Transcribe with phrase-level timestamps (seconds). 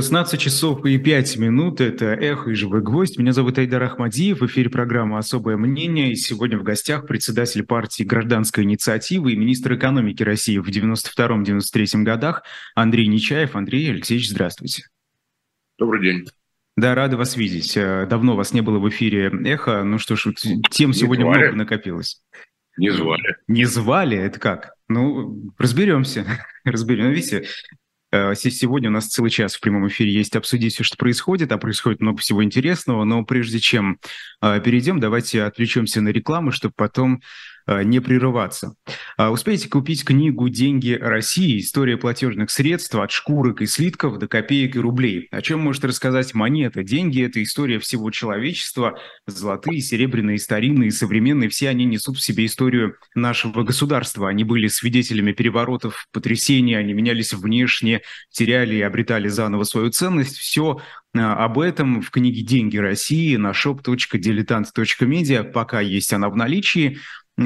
[0.00, 1.82] 16 часов и 5 минут.
[1.82, 3.18] Это «Эхо» и «Живой гвоздь».
[3.18, 4.40] Меня зовут Айдар Ахмадиев.
[4.40, 6.12] В эфире программа «Особое мнение».
[6.12, 12.44] И сегодня в гостях председатель партии «Гражданская инициатива» и министр экономики России в 92-93 годах
[12.74, 13.54] Андрей Нечаев.
[13.54, 14.84] Андрей Алексеевич, здравствуйте.
[15.78, 16.24] Добрый день.
[16.78, 17.76] Да, рада вас видеть.
[17.76, 19.84] Э, давно вас не было в эфире «Эхо».
[19.84, 20.28] Ну что ж,
[20.70, 21.38] тем сегодня звали.
[21.40, 22.22] много накопилось.
[22.78, 23.36] Не звали.
[23.48, 24.16] Не звали?
[24.16, 24.72] Это как?
[24.88, 26.24] Ну, разберемся.
[26.64, 27.08] Разберем.
[27.08, 27.44] Ну, видите,
[28.34, 32.00] сегодня у нас целый час в прямом эфире есть обсудить все, что происходит, а происходит
[32.00, 33.04] много всего интересного.
[33.04, 33.98] Но прежде чем
[34.42, 37.22] э, перейдем, давайте отвлечемся на рекламу, чтобы потом Э,
[37.66, 38.74] не прерываться.
[39.16, 41.60] А успейте купить книгу «Деньги России.
[41.60, 45.28] История платежных средств от шкурок и слитков до копеек и рублей».
[45.30, 46.82] О чем может рассказать монета?
[46.82, 48.98] Деньги– это история всего человечества.
[49.26, 51.48] Золотые, серебряные, старинные, современные.
[51.48, 54.28] Все они несут в себе историю нашего государства.
[54.28, 60.36] Они были свидетелями переворотов, потрясений, они менялись внешне, теряли и обретали заново свою ценность.
[60.36, 60.80] Все
[61.14, 65.44] э, об этом в книге «Деньги России» на shop.diletant.media.
[65.44, 66.98] Пока есть она в наличии.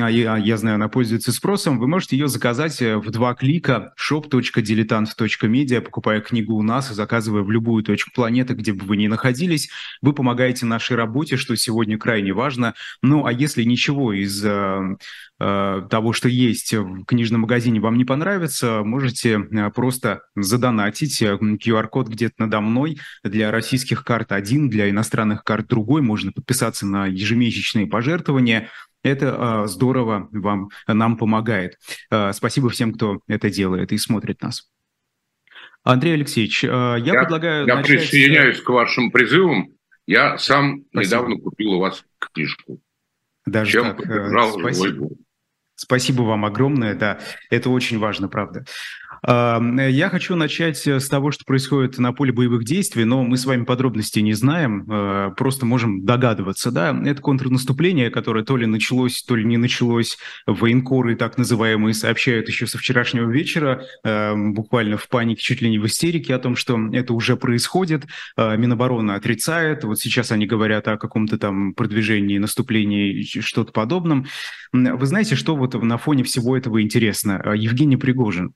[0.03, 3.95] А, я, я знаю, она пользуется спросом, вы можете ее заказать э, в два клика
[4.01, 9.07] shop.diletant.media, покупая книгу у нас и заказывая в любую точку планеты, где бы вы ни
[9.07, 9.71] находились.
[10.03, 12.75] Вы помогаете нашей работе, что сегодня крайне важно.
[13.03, 14.97] Ну, а если ничего из э,
[15.39, 21.23] э, того, что есть в книжном магазине, вам не понравится, можете э, просто задонатить.
[21.23, 22.99] QR-код где-то надо мной.
[23.23, 26.03] Для российских карт один, для иностранных карт другой.
[26.03, 28.71] Можно подписаться на ежемесячные пожертвования.
[29.05, 31.79] Это э, здорово вам, нам помогает.
[32.11, 34.71] Э, спасибо всем, кто это делает и смотрит нас.
[35.83, 38.01] Андрей Алексеевич, э, я, я предлагаю Я начать...
[38.01, 39.69] присоединяюсь к вашим призывам.
[40.07, 41.03] Я сам Спасибо.
[41.05, 42.81] недавно купил у вас книжку.
[43.47, 44.07] Даже Чем так.
[44.59, 45.11] Спасибо.
[45.77, 47.19] Спасибо вам огромное, да,
[47.51, 48.65] это очень важно, правда.
[49.27, 53.47] Я хочу начать э, с того, что происходит на поле боевых действий, но мы с
[53.47, 56.71] вами подробностей не знаем, э, просто можем догадываться.
[56.71, 56.95] Да?
[57.07, 60.19] Это контрнаступление, которое то ли началось, то ли не началось.
[60.47, 65.87] Военкоры, так называемые, сообщают еще со вчерашнего вечера, буквально в панике, чуть ли не в
[65.87, 68.05] истерике о том, что это уже происходит.
[68.37, 69.85] Э, Минобороны отрицает.
[69.85, 74.27] Вот сейчас они говорят о каком-то там продвижении, наступлении, что-то подобном.
[74.73, 77.43] Вы знаете, что вот на фоне всего этого интересно?
[77.55, 78.53] Евгений Пригожин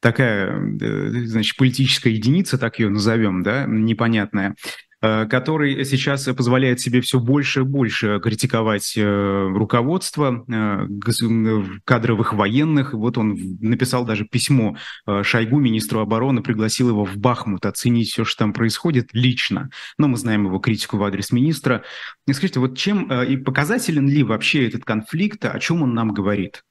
[0.00, 4.54] такая, э, значит, политическая единица, так ее назовем, да, непонятная,
[5.00, 10.44] э, который сейчас позволяет себе все больше и больше критиковать э, руководство
[11.84, 12.94] кадровых военных.
[12.94, 14.76] Вот он написал даже письмо
[15.22, 19.70] Шойгу, министру обороны, пригласил его в Бахмут оценить все, что там происходит лично.
[19.98, 21.82] Но мы знаем его критику в адрес министра.
[22.26, 26.62] И скажите, вот чем и показателен ли вообще этот конфликт, о чем он нам говорит?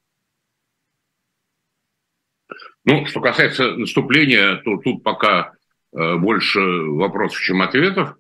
[2.88, 5.52] Ну, что касается наступления, то тут пока
[5.94, 8.16] э, больше вопросов, чем ответов.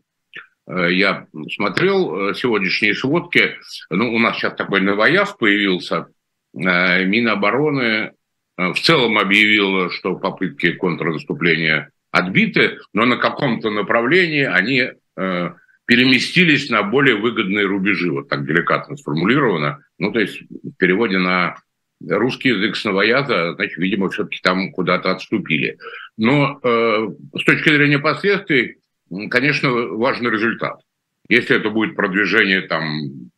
[0.69, 3.55] Э, я смотрел э, сегодняшние сводки.
[3.89, 6.07] Ну, у нас сейчас такой новояв появился.
[6.53, 8.11] Минобороны
[8.57, 14.91] в целом объявила, что попытки контрнаступления отбиты, но на каком-то направлении они
[15.85, 19.83] переместились на более выгодные рубежи, вот так деликатно сформулировано.
[19.99, 21.57] Ну, то есть в переводе на
[22.05, 25.77] русский язык с новояза, значит, видимо, все-таки там куда-то отступили.
[26.17, 27.07] Но э,
[27.39, 28.77] с точки зрения последствий,
[29.29, 30.79] конечно, важный результат.
[31.29, 33.29] Если это будет продвижение там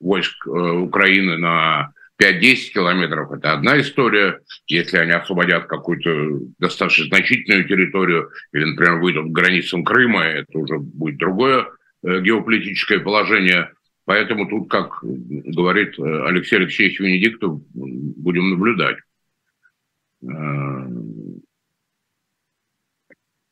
[0.00, 4.40] войск э, Украины на 5-10 километров, это одна история.
[4.66, 10.78] Если они освободят какую-то достаточно значительную территорию или, например, выйдут к границам Крыма, это уже
[10.78, 11.66] будет другое
[12.04, 13.70] э, геополитическое положение–
[14.04, 18.96] Поэтому тут, как говорит э, Алексей Алексеевич Венедиктов, будем наблюдать.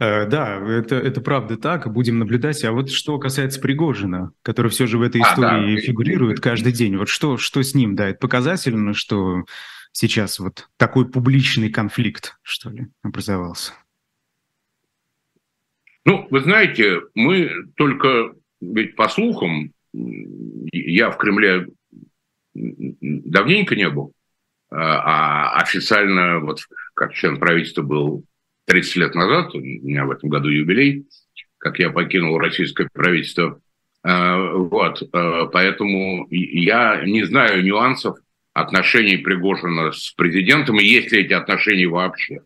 [0.00, 2.64] Э, да, это, это правда так, будем наблюдать.
[2.64, 5.80] А вот что касается Пригожина, который все же в этой истории а, да.
[5.82, 9.44] фигурирует каждый день, вот что, что с ним, да, это показательно, что
[9.92, 13.74] сейчас вот такой публичный конфликт, что ли, образовался?
[16.06, 21.66] Ну, вы знаете, мы только ведь по слухам я в Кремле
[22.54, 24.12] давненько не был,
[24.70, 26.60] а, а официально, вот
[26.94, 28.24] как член правительства был
[28.66, 31.06] 30 лет назад, у меня в этом году юбилей,
[31.58, 33.60] как я покинул российское правительство.
[34.02, 38.18] А, вот, а, поэтому я не знаю нюансов
[38.52, 42.40] отношений Пригожина с президентом, и есть ли эти отношения вообще.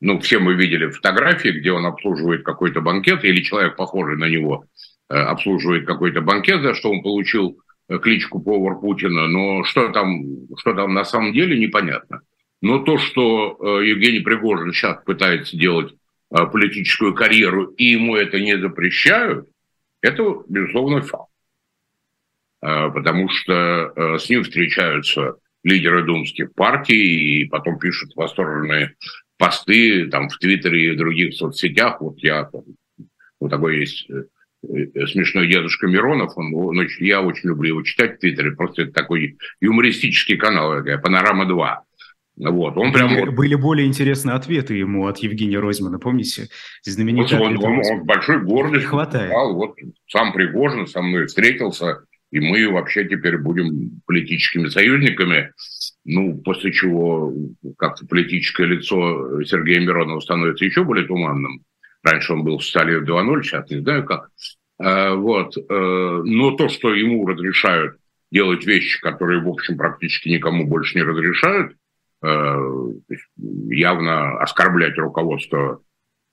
[0.00, 4.66] Ну, все мы видели фотографии, где он обслуживает какой-то банкет, или человек, похожий на него,
[5.12, 10.22] обслуживает какой-то банкет, за что он получил э, кличку повар Путина, но что там,
[10.58, 12.22] что там на самом деле, непонятно.
[12.60, 15.94] Но то, что э, Евгений Пригожин сейчас пытается делать
[16.30, 19.46] политическую карьеру, и ему это не запрещают,
[20.00, 21.30] это, безусловно, факт.
[22.58, 28.94] Потому что с ним встречаются лидеры думских партий и потом пишут восторженные
[29.36, 32.00] посты там в Твиттере и других соцсетях.
[32.00, 32.48] Вот я,
[33.38, 34.24] вот такой есть Э,
[34.62, 39.36] смешной дедушка Миронов, он, он я очень люблю его читать в Твиттере, просто это такой
[39.60, 41.76] юмористический канал, такая, «Панорама 2».
[42.36, 43.08] Вот, он прям...
[43.14, 46.48] Были, были более интересные ответы ему от Евгения Ройзмана, помните?
[46.82, 48.84] Знаменитый он, он, он, он большой гордость.
[48.84, 49.30] Не хватает.
[49.30, 49.74] Сказал, вот
[50.08, 55.52] сам Пригожин со мной встретился, и мы вообще теперь будем политическими союзниками.
[56.04, 57.32] Ну, после чего
[57.76, 61.62] как-то политическое лицо Сергея Миронова становится еще более туманным.
[62.02, 64.30] Раньше он был в Сталин 2.0, сейчас не знаю как.
[64.82, 65.56] Э, вот.
[65.56, 67.98] Э, но то, что ему разрешают
[68.30, 71.76] делать вещи, которые, в общем, практически никому больше не разрешают,
[72.22, 72.56] э,
[73.70, 75.80] явно оскорблять руководство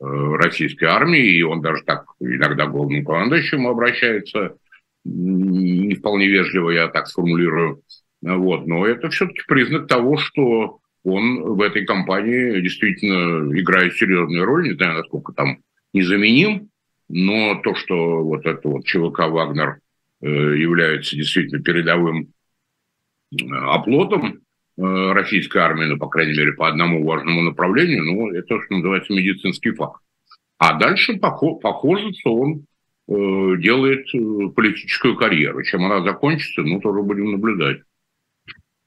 [0.02, 4.56] российской армии, и он даже так иногда к главному командующему обращается,
[5.04, 7.82] не вполне вежливо, я так сформулирую.
[8.22, 8.66] Вот.
[8.66, 14.76] Но это все-таки признак того, что он в этой кампании действительно играет серьезную роль, не
[14.76, 15.60] знаю, насколько там
[15.94, 16.70] незаменим,
[17.08, 19.80] но то, что вот это вот ЧВК «Вагнер»
[20.22, 22.28] э, является действительно передовым
[23.32, 24.40] э, оплотом
[24.78, 29.14] э, российской армии, ну, по крайней мере, по одному важному направлению, ну, это, что называется,
[29.14, 30.02] медицинский факт.
[30.60, 32.66] А дальше похоже, что он
[33.08, 34.06] делает
[34.56, 35.64] политическую карьеру.
[35.64, 37.80] Чем она закончится, ну, тоже будем наблюдать.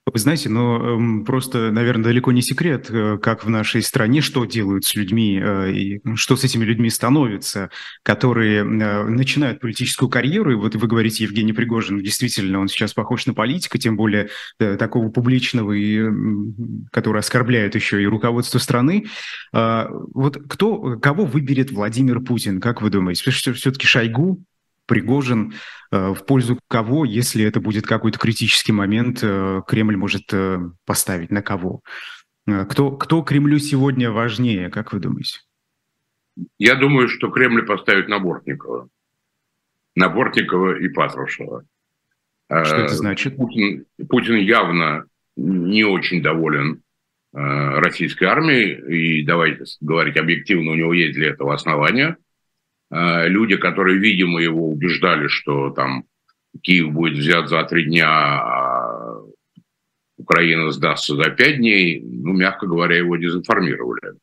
[0.04, 4.84] Вы знаете, э, просто, наверное, далеко не секрет, э, как в нашей стране, что делают
[4.84, 7.70] с людьми э, и что с этими людьми становится,
[8.02, 10.52] которые э, начинают политическую карьеру.
[10.52, 14.28] И вот вы говорите, Евгений Пригожин, действительно, он сейчас похож на политика, тем более
[14.58, 16.04] такого публичного, и,
[16.90, 19.06] который оскорбляет еще и руководство страны.
[19.54, 23.30] Э, вот кто, кого выберет Владимир Путин, как вы думаете?
[23.30, 24.42] Все-таки Шойгу
[24.92, 25.54] Пригожин,
[25.90, 31.30] э, в пользу кого, если это будет какой-то критический момент, э, Кремль может э, поставить,
[31.30, 31.80] на кого?
[32.44, 35.38] Кто, кто Кремлю сегодня важнее, как вы думаете?
[36.58, 38.90] Я думаю, что Кремль поставит на Бортникова.
[39.94, 41.64] На Бортникова и Патрушева.
[42.50, 43.36] Что это значит?
[43.36, 45.06] Путин, Путин явно
[45.36, 46.82] не очень доволен
[47.32, 52.18] российской армией, и давайте говорить объективно, у него есть для этого основания–
[52.92, 56.04] люди, которые, видимо, его убеждали, что там
[56.60, 59.20] Киев будет взят за три дня, а
[60.18, 64.18] Украина сдастся за пять дней, ну, мягко говоря, его дезинформировали.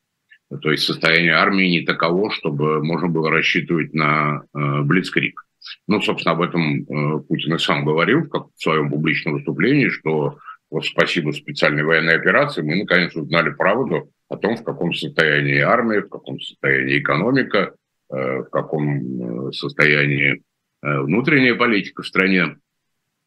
[0.62, 5.44] То есть состояние армии не таково, чтобы можно было рассчитывать на э, Блицкрик.
[5.86, 10.38] Ну, собственно, об этом э, Путин и сам говорил в, в своем публичном выступлении, что
[10.70, 16.00] вот спасибо специальной военной операции мы наконец узнали правду о том, в каком состоянии армия,
[16.00, 17.79] в каком состоянии экономика, Э,
[18.10, 20.42] в каком э, состоянии
[20.82, 22.56] э, внутренняя политика в стране.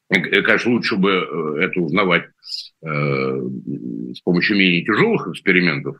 [0.09, 2.25] Конечно, лучше бы это узнавать
[2.81, 5.95] с помощью менее тяжелых экспериментов,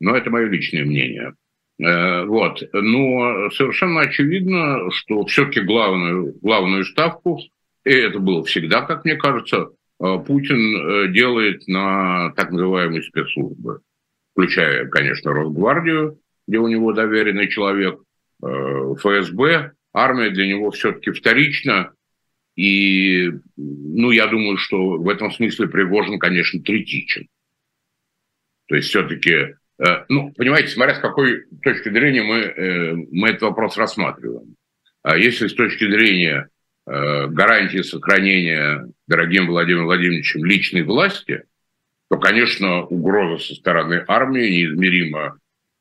[0.00, 1.34] но это мое личное мнение.
[1.78, 2.62] Вот.
[2.72, 7.38] Но совершенно очевидно, что все-таки главную, главную ставку,
[7.84, 9.68] и это было всегда, как мне кажется,
[9.98, 13.82] Путин делает на так называемые спецслужбы,
[14.32, 18.00] включая, конечно, Росгвардию, где у него доверенный человек,
[18.42, 18.46] э,
[18.98, 21.92] ФСБ, армия для него все-таки вторична.
[22.56, 27.28] И, ну, я думаю, что в этом смысле Пригожин, конечно, третичен.
[28.66, 33.42] То есть все-таки, э, ну, понимаете, смотря с какой точки зрения мы, э, мы этот
[33.42, 34.56] вопрос рассматриваем.
[35.02, 36.48] А если с точки зрения
[36.86, 41.44] гарантии сохранения дорогим Владимиром Владимировичем личной власти,
[42.08, 45.38] то, конечно, угроза со стороны армии неизмеримо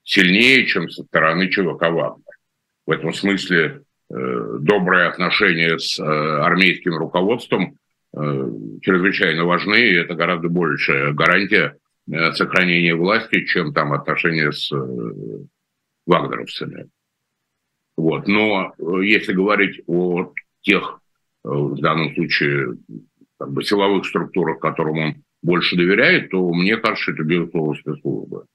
[0.07, 2.23] сильнее, чем со стороны ЧВК Вагнер.
[2.85, 7.77] В этом смысле э, добрые отношения с э, армейским руководством
[8.15, 11.77] э, чрезвычайно важны, и это гораздо большая гарантия
[12.35, 14.71] сохранения власти, чем там отношения с
[16.05, 16.87] вагнеровцами.
[17.97, 18.29] Вот.
[18.29, 21.01] Но если говорить о тех,
[21.43, 22.77] в данном случае,
[23.37, 28.45] как бы силовых структурах, которым он больше доверяет, то мне кажется, это безусловно спецслужбы.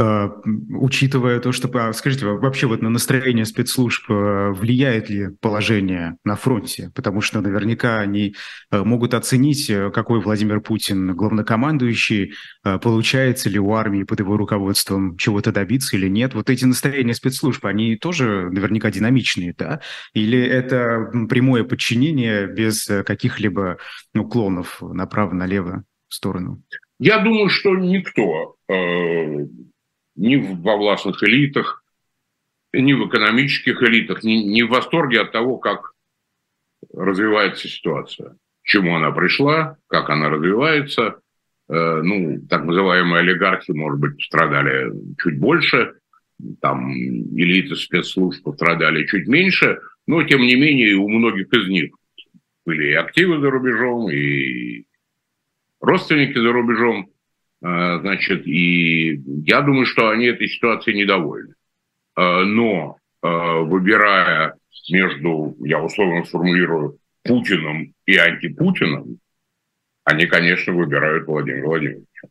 [0.00, 6.36] Учитывая то, что, а, скажите, вообще вот на настроение спецслужб э, влияет ли положение на
[6.36, 6.90] фронте?
[6.94, 8.34] Потому что наверняка они
[8.70, 15.52] э, могут оценить, какой Владимир Путин главнокомандующий, получается ли у армии под его руководством чего-то
[15.52, 16.34] добиться или нет.
[16.34, 19.80] Вот эти настроения спецслужб, они тоже наверняка динамичные, да?
[20.14, 23.78] Или это прямое подчинение без каких-либо
[24.14, 26.62] уклонов направо-налево в сторону?
[26.98, 29.46] Я думаю, что никто э,
[30.20, 31.82] ни во властных элитах,
[32.74, 35.92] ни в экономических элитах, ни, ни в восторге от того, как
[36.92, 41.20] развивается ситуация, к чему она пришла, как она развивается.
[41.70, 45.94] Э, ну, так называемые олигархи, может быть, пострадали чуть больше,
[46.60, 51.94] там элиты спецслужб пострадали чуть меньше, но, тем не менее, у многих из них
[52.66, 54.84] были и активы за рубежом, и
[55.80, 57.10] родственники за рубежом,
[57.60, 61.54] значит, и я думаю, что они этой ситуацией недовольны.
[62.16, 64.54] Э, но выбирая
[64.88, 69.18] между, я условно сформулирую, Путиным и антипутиным,
[70.04, 72.28] они, конечно, выбирают Владимира Владимировича.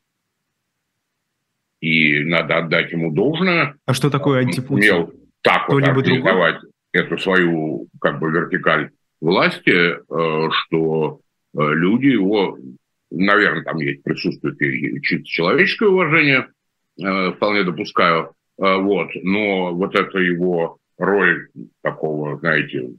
[1.79, 3.75] И надо отдать ему должное.
[3.85, 4.93] А что такое антипутин?
[4.93, 6.71] Умел так вот организовать другой?
[6.91, 8.89] эту свою как бы вертикаль
[9.21, 11.19] власти, э, что
[11.53, 12.57] э, люди его,
[13.11, 16.47] наверное, там есть присутствует и чисто человеческое уважение,
[17.01, 21.47] э, вполне допускаю, вот, но вот это его роль
[21.81, 22.89] такого, знаете,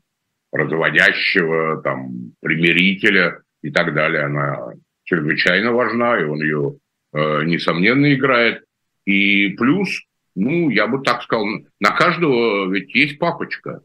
[0.52, 4.72] разводящего, там, примирителя и так далее, она
[5.04, 6.76] чрезвычайно важна, и он ее,
[7.12, 8.64] э, несомненно, играет.
[9.04, 9.88] И плюс,
[10.34, 11.46] ну, я бы так сказал,
[11.78, 13.82] на каждого ведь есть папочка.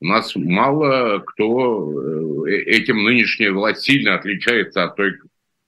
[0.00, 5.12] У нас мало кто э, этим нынешняя власть сильно отличается от той,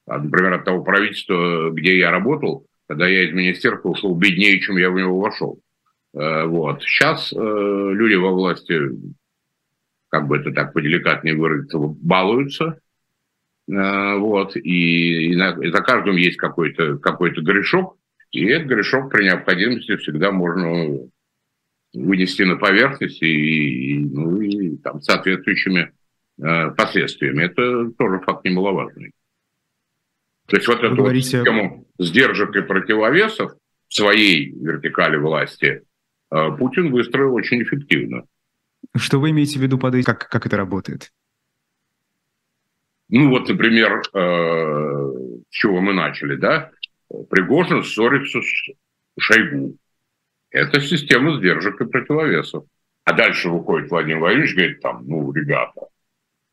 [0.07, 4.91] например, от того правительства, где я работал, когда я из министерства ушел беднее, чем я
[4.91, 5.61] в него вошел.
[6.15, 6.83] Э, вот.
[6.83, 8.81] Сейчас э, люди во власти,
[10.09, 12.79] как бы это так поделикатнее выразиться, балуются.
[13.71, 14.57] Э, вот.
[14.57, 17.97] И, и, на, и за каждым есть какой-то какой грешок.
[18.31, 21.01] И этот грешок при необходимости всегда можно
[21.93, 25.93] вынести на поверхность и, и, ну, и там, соответствующими
[26.43, 27.45] э, последствиями.
[27.45, 29.13] Это тоже факт немаловажный.
[30.47, 31.39] То есть вот Вы эту говорите...
[31.39, 33.53] вот систему сдержек и противовесов
[33.89, 35.83] в своей вертикали власти
[36.33, 38.25] а Путин выстроил очень эффективно.
[38.97, 40.07] Что вы имеете в виду под этим?
[40.07, 41.13] Как, как это работает?
[43.11, 46.71] Ну вот, например, э, с чего мы начали, да?
[47.29, 49.77] Пригожин ссорится с Шойгу.
[50.53, 52.65] Это система сдержек и противовесов.
[53.05, 55.89] А дальше выходит Владимир Владимирович говорит, там, ну, ребята,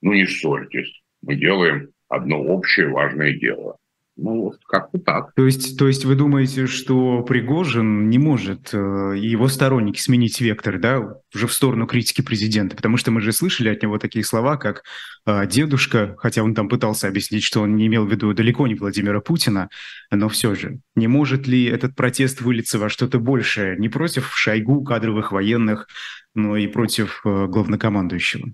[0.01, 3.77] ну не ссорьтесь, мы делаем одно общее важное дело.
[4.21, 5.33] Ну, вот как-то так.
[5.33, 8.77] То есть, то есть вы думаете, что Пригожин не может э,
[9.17, 12.75] его сторонники сменить вектор, да, уже в сторону критики президента?
[12.75, 14.83] Потому что мы же слышали от него такие слова, как
[15.25, 18.75] э, «дедушка», хотя он там пытался объяснить, что он не имел в виду далеко не
[18.75, 19.69] Владимира Путина,
[20.11, 20.79] но все же.
[20.95, 23.77] Не может ли этот протест вылиться во что-то большее?
[23.77, 25.88] Не против Шойгу, кадровых военных,
[26.35, 28.49] но и против э, главнокомандующего?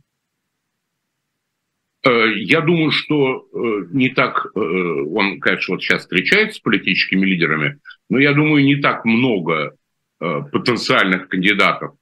[2.05, 7.25] Э, я думаю, что э, не так, э, он, конечно, вот сейчас встречается с политическими
[7.25, 9.75] лидерами, но я думаю, не так много
[10.17, 11.95] потенциальных кандидатов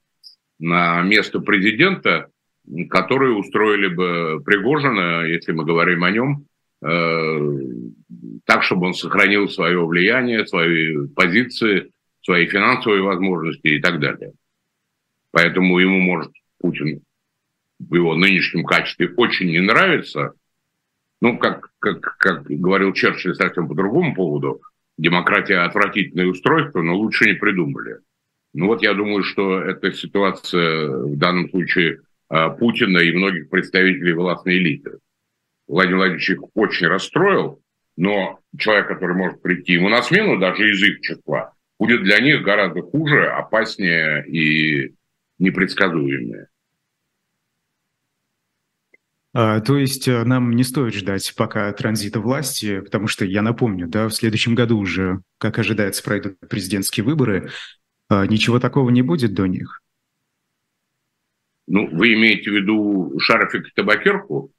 [0.59, 2.27] на место президента,
[2.91, 6.45] которые устроили бы Пригожина, если мы говорим о нем,
[8.45, 11.91] так, чтобы он сохранил свое влияние, свои позиции,
[12.21, 14.33] свои финансовые возможности и так далее.
[15.31, 17.01] Поэтому ему может Путин
[17.89, 20.33] в его нынешнем качестве очень не нравится,
[21.21, 24.61] ну, как, как, как говорил Черчилль совсем по другому поводу,
[24.97, 27.99] демократия отвратительное устройство, но лучше не придумали.
[28.53, 34.13] Ну вот я думаю, что эта ситуация в данном случае а, Путина и многих представителей
[34.13, 34.99] властной элиты.
[35.67, 37.61] Владимир Владимирович их очень расстроил,
[37.95, 42.43] но человек, который может прийти ему на смену, даже из их числа, будет для них
[42.43, 44.93] гораздо хуже, опаснее и
[45.39, 46.47] непредсказуемее.
[49.35, 53.87] А, то есть э, нам не стоит ждать пока транзита власти, потому что, я напомню,
[53.87, 57.49] да, в следующем году уже, как ожидается, пройдут президентские выборы,
[58.09, 59.81] а, ничего такого не будет до них.
[61.65, 64.51] Ну, вы имеете в виду шарфик и табакерку?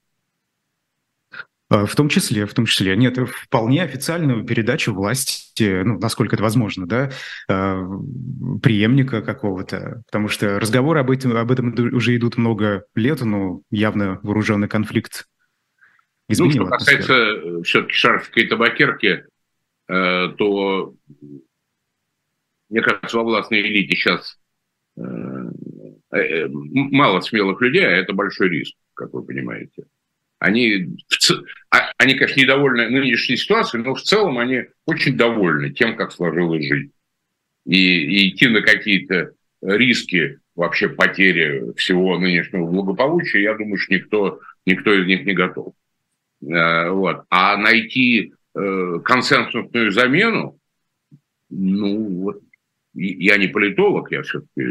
[1.75, 2.95] А, в том числе, в том числе.
[2.95, 7.11] Нет, вполне официальную передачу власти, ну, насколько это возможно, да,
[7.49, 7.83] а,
[8.63, 10.01] преемника какого-то.
[10.05, 15.25] Потому что разговоры об этом, об этом уже идут много лет, но явно вооруженный конфликт
[16.29, 16.63] изменил.
[16.63, 19.25] Ну, что касается э, все-таки шарфика и табакерки,
[19.87, 20.93] э, то,
[22.69, 24.39] мне кажется, во властной элите сейчас
[24.97, 25.01] э,
[26.49, 29.83] мало смелых людей, а это большой риск, как вы понимаете.
[30.39, 30.97] Они,
[31.71, 36.65] а, они, конечно, недовольны нынешней ситуацией, но в целом они очень довольны тем, как сложилась
[36.65, 36.91] жизнь.
[37.65, 44.39] И, и идти на какие-то риски вообще потери всего нынешнего благополучия, я думаю, что никто,
[44.65, 45.73] никто из них не готов.
[46.41, 47.23] Э, вот.
[47.29, 50.59] А найти э, консенсусную замену,
[51.49, 52.41] ну вот,
[52.93, 54.61] я не политолог, я все-таки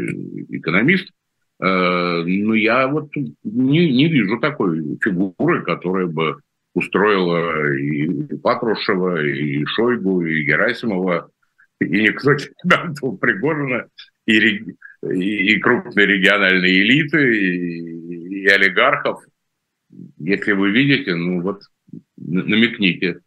[0.49, 1.11] экономист,
[1.59, 6.37] но я вот не, не вижу такой фигуры, которая бы
[6.73, 11.31] устроила и Патрушева, и Шойгу, и Герасимова,
[11.79, 12.31] и никто
[12.63, 13.87] Гантова Пригожина,
[14.25, 19.23] и, и, и крупные региональные элиты, и, и олигархов.
[20.17, 21.61] Если вы видите, ну вот
[22.17, 23.19] намекните.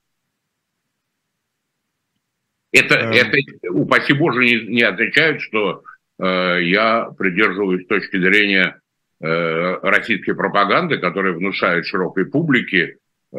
[2.73, 3.15] Это, а...
[3.15, 3.39] это
[3.71, 5.83] упаси Боже, не, не означает, что э,
[6.19, 8.81] я придерживаюсь точки зрения
[9.21, 12.97] э, российской пропаганды, которая внушает широкой публике,
[13.33, 13.37] э,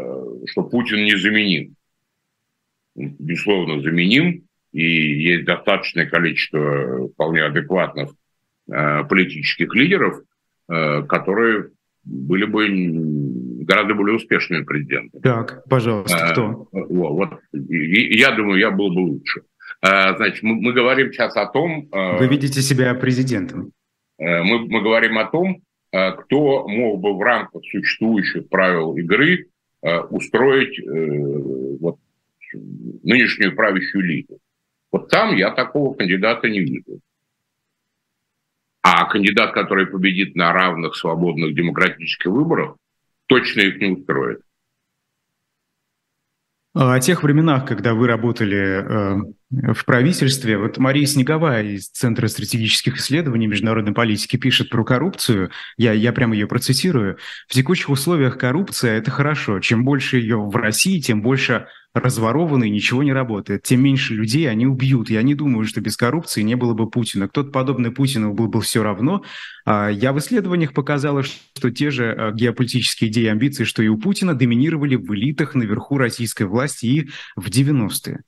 [0.48, 1.76] что Путин незаменим.
[2.96, 8.12] Безусловно, заменим, и есть достаточное количество вполне адекватных
[8.72, 10.22] э, политических лидеров,
[10.70, 11.70] э, которые
[12.04, 12.68] были бы
[13.66, 15.22] гораздо более успешными президентами.
[15.22, 16.68] Так, пожалуйста, кто?
[16.72, 19.42] Вот, я думаю, я был бы лучше.
[19.82, 21.88] А, значит, мы, мы говорим сейчас о том...
[21.92, 23.72] А, Вы видите себя президентом?
[24.18, 29.48] Мы, мы говорим о том, кто мог бы в рамках существующих правил игры
[29.82, 32.00] устроить э, вот,
[33.04, 34.40] нынешнюю правящую лигу.
[34.92, 37.00] Вот там я такого кандидата не вижу.
[38.82, 42.76] А кандидат, который победит на равных, свободных, демократических выборах,
[43.28, 44.42] точно их не устроит.
[46.82, 52.30] А о тех временах, когда вы работали э, в правительстве, вот Мария Снеговая из Центра
[52.30, 57.18] стратегических исследований международной политики пишет про коррупцию, я, я прямо ее процитирую,
[57.50, 61.68] в текущих условиях коррупция– это хорошо, чем больше ее в России, тем больше
[62.00, 65.10] разворованы, ничего не работает, тем меньше людей они убьют.
[65.10, 67.28] Я не думаю, что без коррупции не было бы Путина.
[67.28, 69.24] Кто-то подобный Путину был бы все равно.
[69.66, 73.88] А я в исследованиях показала, что те же а, геополитические идеи и амбиции, что и
[73.88, 78.22] у Путина, доминировали в элитах наверху российской власти и в 90-е.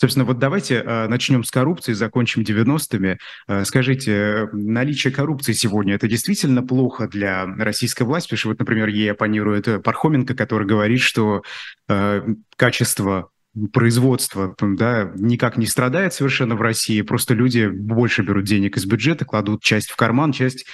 [0.00, 3.18] Собственно, вот давайте э, начнем с коррупции, закончим 90-ми.
[3.48, 8.28] Э, скажите, наличие коррупции сегодня это действительно плохо для российской власти?
[8.28, 11.42] Потому что вот, например, ей оппонирует Пархоменко, который говорит, что
[11.88, 12.22] э,
[12.54, 13.30] качество
[13.72, 19.24] производства да, никак не страдает совершенно в России, просто люди больше берут денег из бюджета,
[19.24, 20.66] кладут часть в карман, часть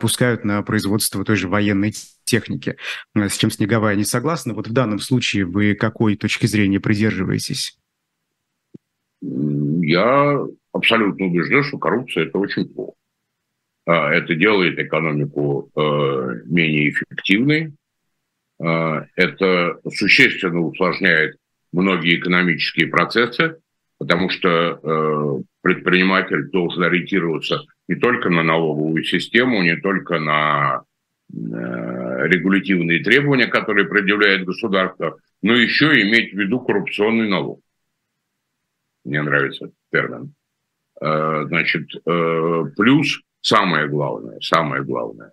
[0.00, 2.76] пускают на производство той же военной техники,
[3.14, 4.52] с чем Снеговая не согласна.
[4.52, 7.78] Вот в данном случае вы какой точки зрения придерживаетесь?
[9.20, 10.40] Я
[10.72, 12.96] абсолютно убежден, что коррупция– это очень плохо.
[13.86, 15.80] А, это делает экономику э,
[16.44, 17.72] менее эффективной,
[18.60, 21.36] а, это существенно усложняет
[21.72, 23.58] многие экономические процессы,
[23.98, 30.82] потому что э, предприниматель должен ориентироваться не только на налоговую систему, не только на
[31.32, 37.60] э, регулятивные требования, которые предъявляет государство, но еще иметь в виду коррупционный налог
[39.06, 40.34] мне нравится термин.
[41.00, 45.32] Э, значит, э, плюс самое главное, самое главное,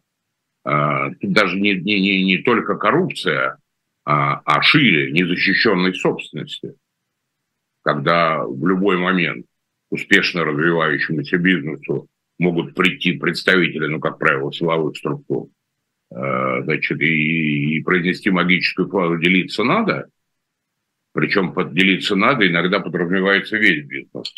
[0.65, 3.57] э, тут даже не, не, не, не только коррупция,
[4.05, 6.73] а, а шире незащищенной собственности,
[7.83, 9.45] когда в любой момент
[9.89, 12.07] успешно развивающемуся бизнесу
[12.37, 15.47] могут прийти представители, ну, как правило, силовых структур,
[16.09, 20.09] значит, и, и произнести магическую фразу «делиться надо»,
[21.13, 24.33] причем поделиться надо, иногда подразумевается весь бизнес,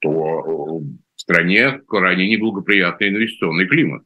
[0.00, 0.84] то в
[1.16, 4.02] стране крайне неблагоприятный инвестиционный климат.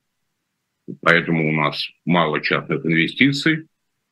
[1.02, 3.68] Поэтому у нас мало частных инвестиций,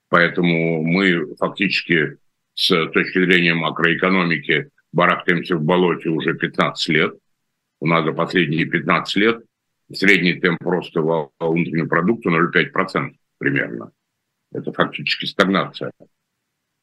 [0.09, 2.19] поэтому мы фактически
[2.55, 7.15] с точки зрения макроэкономики барахтаемся в болоте уже 15 лет.
[7.81, 9.43] У нас за последние 15 лет
[9.93, 13.91] средний темп роста внутреннего продукта 0,5% примерно.
[14.53, 15.93] Это фактически стагнация.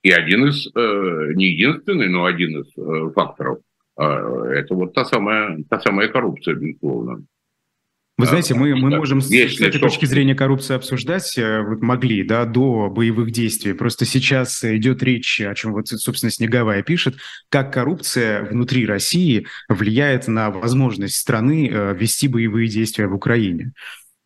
[0.03, 3.59] И один из, э, не единственный, но один из э, факторов,
[3.99, 7.23] э, это вот та самая, та самая коррупция, безусловно.
[8.17, 9.87] Вы знаете, мы, мы можем Если с этой что...
[9.87, 13.73] точки зрения коррупции обсуждать, вот могли, да, до боевых действий.
[13.73, 17.15] Просто сейчас идет речь, о чем вот, собственно, Снеговая пишет,
[17.49, 23.73] как коррупция внутри России влияет на возможность страны вести боевые действия в Украине.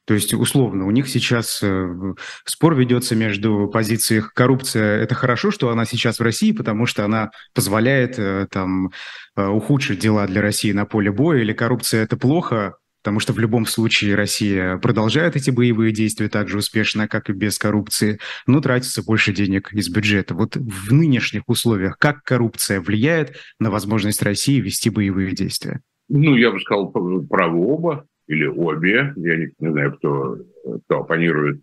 [0.05, 2.13] То есть, условно, у них сейчас э,
[2.45, 7.31] спор ведется между позицией коррупция– это хорошо, что она сейчас в России, потому что она
[7.55, 8.91] позволяет э, там
[9.35, 13.39] э, ухудшить дела для России на поле боя, или коррупция– это плохо, потому что в
[13.39, 18.61] любом случае Россия продолжает эти боевые действия так же успешно, как и без коррупции, но
[18.61, 20.35] тратится больше денег из бюджета.
[20.35, 25.81] Вот в нынешних условиях как коррупция влияет на возможность России вести боевые действия?
[26.09, 30.37] Ну, я бы сказал, правы оба или обе, я не, не знаю, кто,
[30.85, 31.61] кто оппонирует.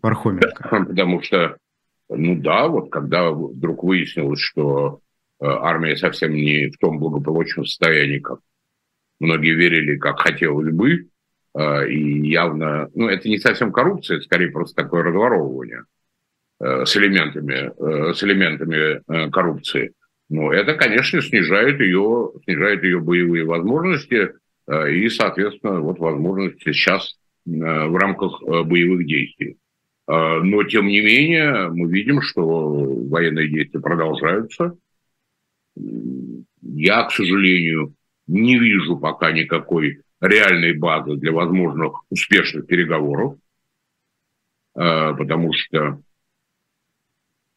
[0.00, 0.68] Пархоменко.
[0.88, 1.56] Потому что
[2.08, 5.00] Ну да, вот когда вдруг выяснилось, что
[5.40, 8.40] э, армия совсем не в том благополучном состоянии, как
[9.20, 11.08] многие верили, как хотели бы,
[11.54, 15.84] э, и явно, ну это не совсем коррупция, это скорее просто такое разворовывание
[16.60, 19.92] э, с элементами, с элементами коррупции.
[20.30, 24.32] Но это, конечно, снижает ее, снижает ее боевые возможности
[24.68, 29.56] и, соответственно, вот возможности сейчас в рамках боевых действий.
[30.06, 32.44] Но, тем не менее, мы видим, что
[33.08, 34.76] военные действия продолжаются.
[36.60, 37.94] Я, к сожалению,
[38.26, 43.36] не вижу пока никакой реальной базы для возможных успешных переговоров,
[44.74, 46.00] потому что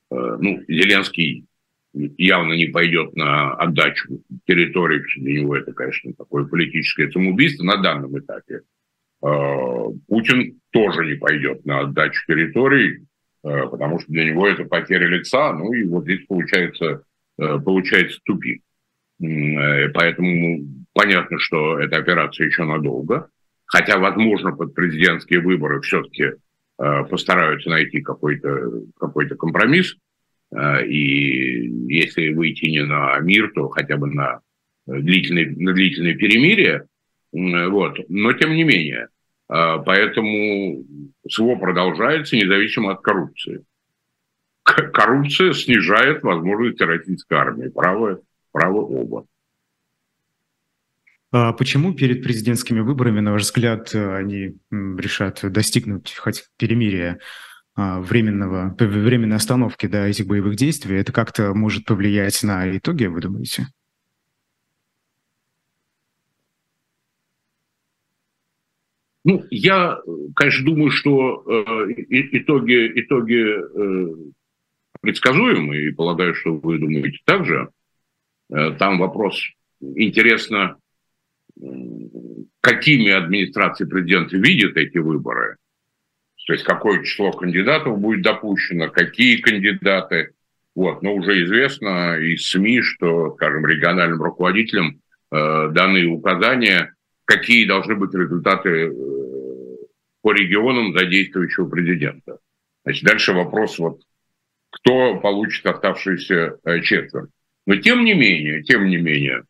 [0.10, 1.46] ну, Зеленский
[1.94, 8.18] явно не пойдет на отдачу территории, для него это, конечно, такое политическое самоубийство на данном
[8.18, 8.62] этапе.
[9.20, 13.06] Путин тоже не пойдет на отдачу территорий,
[13.44, 17.04] э, потому что для него это потеря лица, ну и вот здесь получается,
[17.38, 18.64] э, получается тупик.
[19.22, 23.30] Э, поэтому понятно, что эта операция еще надолго,
[23.66, 26.32] хотя, возможно, под президентские выборы все-таки
[27.12, 29.98] постараются найти какой-то какой компромисс,
[30.54, 34.42] и если выйти не на мир, то хотя бы на
[34.86, 36.88] длительное, на длительное перемирие,
[37.32, 38.00] вот.
[38.10, 39.08] Но тем не менее,
[39.48, 40.84] поэтому
[41.30, 43.64] СВО продолжается независимо от коррупции.
[44.64, 47.70] Коррупция снижает возможность российской армии.
[47.70, 49.26] Право, право оба.
[51.32, 57.20] А почему перед президентскими выборами, на ваш взгляд, они решат достигнуть хоть перемирия
[57.76, 60.98] временного, временной остановки да, этих боевых действий?
[60.98, 63.68] Это как-то может повлиять на итоги, вы думаете?
[69.24, 70.00] Ну, я,
[70.36, 74.16] конечно, думаю, что э, итоги, итоги э,
[75.00, 77.70] предсказуемы, и полагаю, что вы думаете так же.
[78.52, 79.40] Э, там вопрос,
[79.80, 80.78] интересно,
[82.62, 85.58] какими администрации президента видят эти выборы,
[86.48, 90.34] то есть какое число кандидатов будет допущено, какие кандидаты.
[90.76, 91.02] Вот.
[91.02, 95.02] Но уже известно из СМИ, что, скажем, региональным руководителям
[95.32, 96.94] э, даны указания
[97.32, 98.92] какие должны быть результаты э,
[100.22, 102.40] по регионам задействующего президента.
[102.84, 104.02] Значит, дальше вопрос, вот,
[104.70, 107.30] кто получит оставшиеся э, четверть.
[107.66, 109.44] Но тем не менее, тем не менее,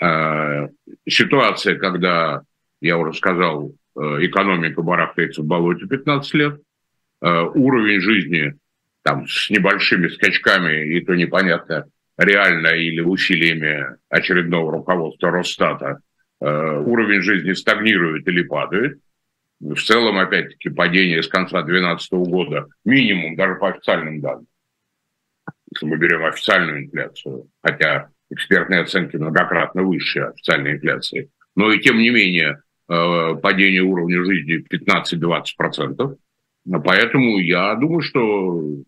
[0.00, 0.68] э,
[1.08, 2.42] ситуация, когда,
[2.80, 6.60] я уже сказал, экономика барахтается в болоте 15 лет,
[7.20, 8.54] уровень жизни
[9.02, 11.84] там с небольшими скачками, и то непонятно,
[12.16, 15.98] реально или усилиями очередного руководства Росстата–
[16.42, 18.98] Э, уровень жизни стагнирует или падает.
[19.60, 24.48] В целом, опять-таки, падение с конца 2012 года минимум, даже по официальным данным.
[25.72, 31.98] Если мы берем официальную инфляцию, хотя экспертные оценки многократно выше официальной инфляции, но и тем
[31.98, 32.56] не менее э,
[33.40, 36.16] падение уровня жизни 15-20%.
[36.84, 38.82] Поэтому я думаю, что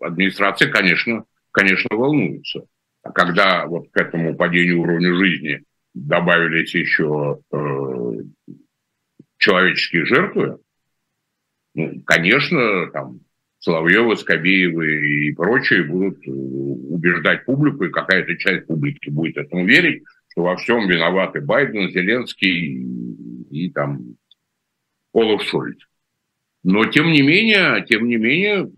[0.00, 2.64] администрация, конечно, конечно, волнуется.
[3.02, 5.62] А когда вот к этому падению уровня жизни
[5.94, 8.12] добавились еще э,
[9.38, 10.58] человеческие жертвы,
[11.74, 13.20] ну, конечно, там
[13.60, 20.02] Соловьевы, Скобеевы и прочие будут э, убеждать публику, и какая-то часть публики будет этому верить,
[20.28, 22.84] что во всем виноваты Байден, Зеленский
[23.50, 24.16] и, там
[25.12, 25.78] Олаф Шольц.
[26.62, 28.70] Но тем не менее, тем не менее,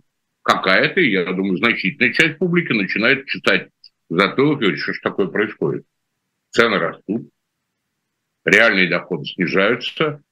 [0.43, 3.69] какая-то, я думаю, значительная часть публики начинает читать
[4.09, 5.85] затылок и говорить, что же такое происходит
[6.53, 7.29] цены растут,
[8.45, 10.23] реальные доходы снижаются,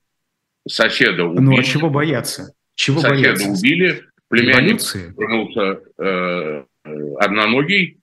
[0.68, 1.44] соседа убили.
[1.44, 2.55] Ну а чего бояться?
[2.74, 3.50] Чего соседа бояться?
[3.50, 4.81] убили, племянник
[5.18, 6.64] вернулся э,
[7.18, 7.98] одноногий.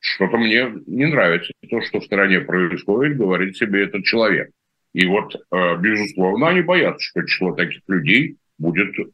[0.00, 1.52] Что-то мне не нравится.
[1.68, 4.50] То, что в стране происходит, говорит себе этот человек.
[4.98, 9.04] И вот, э, безусловно, они боятся, что число таких людей будет э,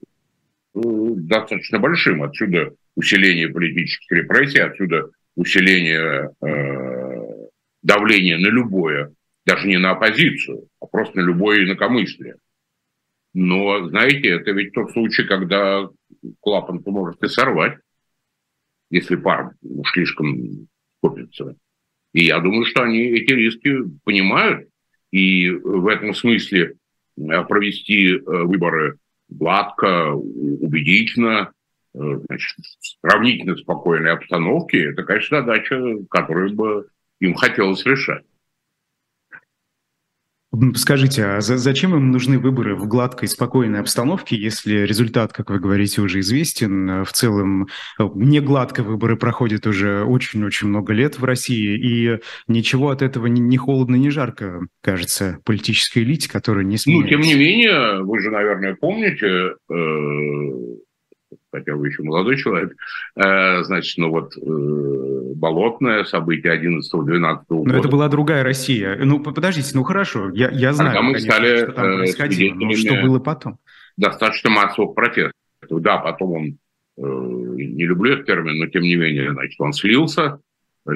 [0.73, 2.23] достаточно большим.
[2.23, 7.49] Отсюда усиление политических репрессий, отсюда усиление э,
[7.83, 9.13] давление на любое,
[9.45, 12.37] даже не на оппозицию, а просто на любое инакомыслие.
[13.35, 15.87] Но, знаете, это ведь тот случай, когда
[16.41, 17.77] клапан-то может и сорвать,
[18.89, 19.51] если пар
[19.93, 20.67] слишком
[21.03, 21.57] копится.
[22.15, 24.71] И я думаю, что они эти риски понимают.
[25.15, 26.75] И в этом смысле
[27.17, 28.99] э, провести э, выборы
[29.29, 31.53] гладко, убедительно,
[31.95, 36.89] э, значит, в сравнительно спокойной обстановке, это, конечно, задача, которую бы
[37.21, 38.25] им хотелось решать.
[40.77, 46.01] Скажите, а зачем им нужны выборы в гладкой, спокойной обстановке, если результат, как вы говорите,
[46.01, 47.05] уже известен?
[47.05, 47.69] В целом,
[48.15, 53.57] не гладко выборы проходят уже очень-очень много лет в России, и ничего от этого не
[53.57, 57.17] холодно, не жарко, кажется, политической элите, которая не сменяется.
[57.17, 59.75] Ну, тем не менее, вы же, наверное, помните, э,
[61.55, 62.75] хотя вы еще молодой человек,
[63.17, 67.73] э, значит, ну вот э, болотное событие 11-12 года.
[67.73, 68.97] Но это была другая Россия.
[68.97, 72.73] Ну, подождите, ну хорошо, я, я знаю, Тогда мы конечно, стали что там происходило, но
[72.73, 73.59] что было потом?
[73.97, 75.33] Достаточно массовых протестов.
[75.71, 76.45] Да, потом он,
[76.97, 80.41] э, не люблю этот термин, но тем не менее, значит, он слился,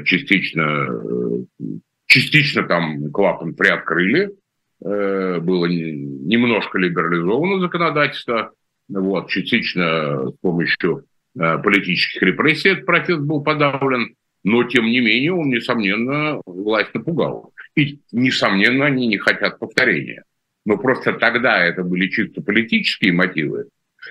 [0.04, 1.68] частично, э,
[2.06, 4.30] частично там клапан приоткрыли,
[4.84, 8.52] э, было немножко либерализовано законодательство,
[8.88, 11.04] вот, частично с помощью
[11.38, 17.52] э, политических репрессий этот протест был подавлен, но тем не менее он, несомненно, власть напугал.
[17.74, 20.24] И, несомненно, они не хотят повторения.
[20.64, 23.68] Но просто тогда это были чисто политические мотивы.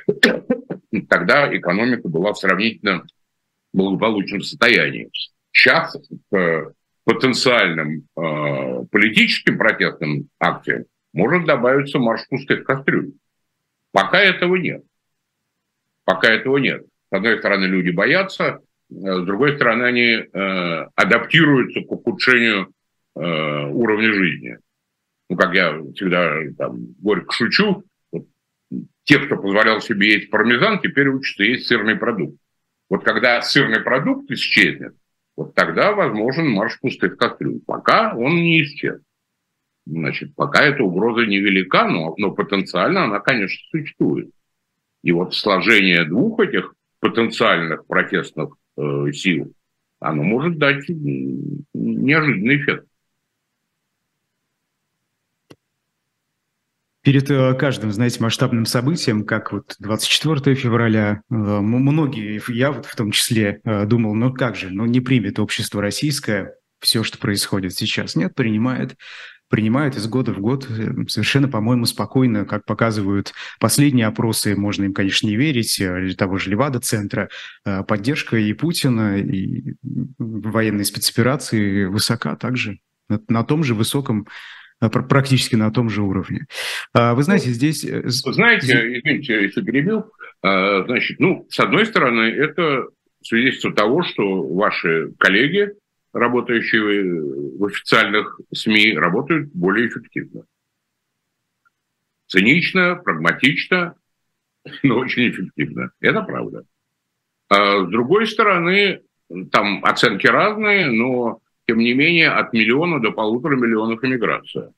[1.09, 3.03] Тогда экономика была в сравнительно
[3.73, 5.09] благополучном состоянии.
[5.51, 5.95] Сейчас
[6.31, 13.13] к потенциальным э, политическим протестным акциям может добавиться марш пустых кастрюль.
[13.97, 14.83] Пока этого нет.
[16.05, 16.85] Пока этого нет.
[17.09, 18.59] С одной стороны, люди боятся,
[18.91, 22.71] э, с другой стороны, они э, адаптируются к ухудшению
[23.15, 24.59] э, уровня жизни.
[25.31, 28.27] Ну, как я всегда там горько шучу, вот,
[29.03, 32.37] те, кто позволял себе есть пармезан, теперь учатся есть сырный продукт.
[32.91, 34.93] Вот когда сырный продукт исчезнет,
[35.35, 37.61] вот тогда возможен марш пустых кастрюль.
[37.65, 39.01] Пока он не исчез.
[39.89, 44.29] Значит, пока эта угроза невелика, но, но потенциально она, конечно, существует.
[45.01, 49.53] И вот сложение двух этих потенциальных протестных э, сил,
[49.99, 52.85] оно может дать неожиданный эффект.
[57.01, 62.95] Перед э, каждым, знаете, масштабным событием, как вот 24 февраля, э, многие, я вот в
[62.97, 67.73] том числе, э, думал, ну как же, ну не примет общество российское все, что происходит
[67.73, 68.15] сейчас.
[68.15, 68.97] Нет, принимает
[69.49, 74.93] принимают из года в год э, совершенно, по-моему, спокойно, как показывают последние опросы, можно им,
[74.93, 77.29] конечно, не верить, э, того же Левада-центра,
[77.65, 79.75] э, поддержка и Путина, и
[80.17, 82.79] военной спецоперации высока также,
[83.09, 84.27] на, на том же высоком
[84.79, 86.45] практически на том же уровне.
[86.93, 87.81] А, вы знаете, здесь...
[87.81, 90.11] Знаете, извините, если перебил,
[90.43, 92.85] а, значит, ну, с одной стороны, это
[93.23, 95.71] свидетельство того, что ваши коллеги
[96.17, 100.43] работающие в официальных СМИ, работают более эффективно.
[102.27, 103.95] Цинично, прагматично,
[104.83, 105.91] но очень эффективно.
[106.01, 106.63] Это правда.
[107.49, 109.01] А с другой стороны,
[109.51, 114.71] там оценки разные, но тем не менее от миллиона до полутора миллионов иммиграция.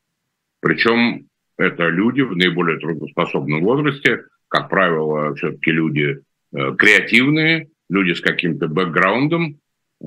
[0.60, 6.20] Причем это люди в наиболее трудоспособном возрасте, как правило, все-таки люди
[6.54, 9.60] э, креативные, люди с каким-то бэкграундом,
[10.02, 10.06] э,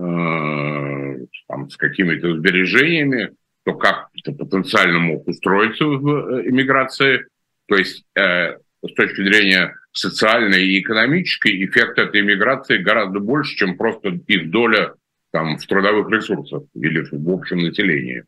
[1.52, 3.32] там, с какими-то сбережениями,
[3.64, 7.26] то как потенциально мог устроиться в э, иммиграции.
[7.66, 13.76] То есть э, с точки зрения социальной и экономической эффект этой иммиграции гораздо больше, чем
[13.76, 14.94] просто их доля
[15.30, 18.24] там, в трудовых ресурсах или в общем населении.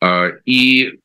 [0.00, 1.00] Э, и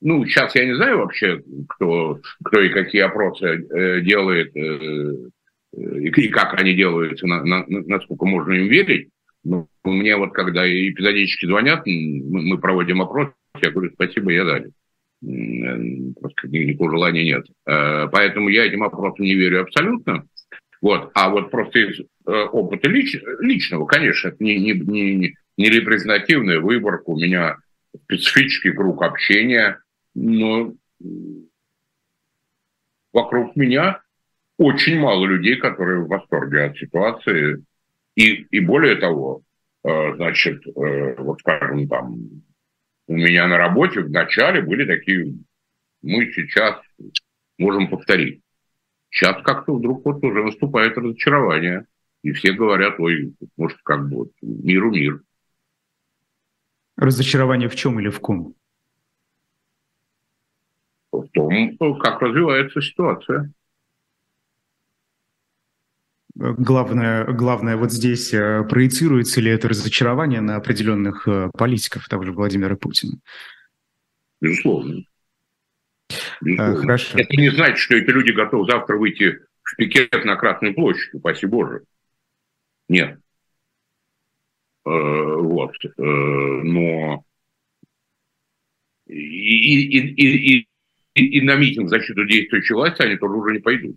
[0.00, 6.04] ну, сейчас я не знаю вообще, кто, кто и какие опросы э, делает, э, э
[6.04, 9.08] и как они делаются, на, на, насколько можно им верить.
[9.44, 13.28] Ну, мне вот когда эпизодически звонят, мы проводим опрос,
[13.62, 14.72] я говорю, спасибо, я дали.
[16.20, 17.46] Просто никакого желания нет.
[17.66, 20.26] Э, поэтому я этим опросам не верю абсолютно.
[20.82, 21.10] Вот.
[21.14, 26.60] А вот просто из э, опыта лич, личного, конечно, это не, не, не, не репрезентативная
[26.60, 27.56] выборка, у меня
[28.04, 29.80] специфический круг общения,
[30.14, 30.74] но
[33.12, 34.02] вокруг меня
[34.58, 37.64] очень мало людей, которые в восторге от ситуации,
[38.16, 39.42] и, и более того,
[39.82, 42.14] э, значит, э, вот скажем, там,
[43.06, 45.34] у меня на работе в начале были такие,
[46.02, 46.80] мы сейчас
[47.58, 48.40] можем повторить.
[49.10, 51.86] Сейчас как-то вдруг вот уже наступает разочарование.
[52.22, 55.20] И все говорят, ой, может, как бы вот, миру мир.
[56.96, 58.54] Разочарование в чем или в ком?
[61.12, 63.52] В том, как развивается ситуация
[66.34, 72.32] главное, главное вот здесь э, проецируется ли это разочарование на определенных э, политиков, того же
[72.32, 73.18] Владимира Путина?
[74.40, 75.04] Безусловно.
[76.40, 76.80] Безусловно.
[76.80, 77.18] Хорошо.
[77.18, 81.46] Это не значит, что эти люди готовы завтра выйти в пикет на Красную площадь, упаси
[81.46, 81.84] Боже.
[82.88, 83.18] Нет.
[84.84, 85.74] Э, вот.
[85.96, 87.24] Но
[89.06, 90.68] и, и, и,
[91.14, 93.96] и на митинг в защиту действующей власти они тоже уже не пойдут.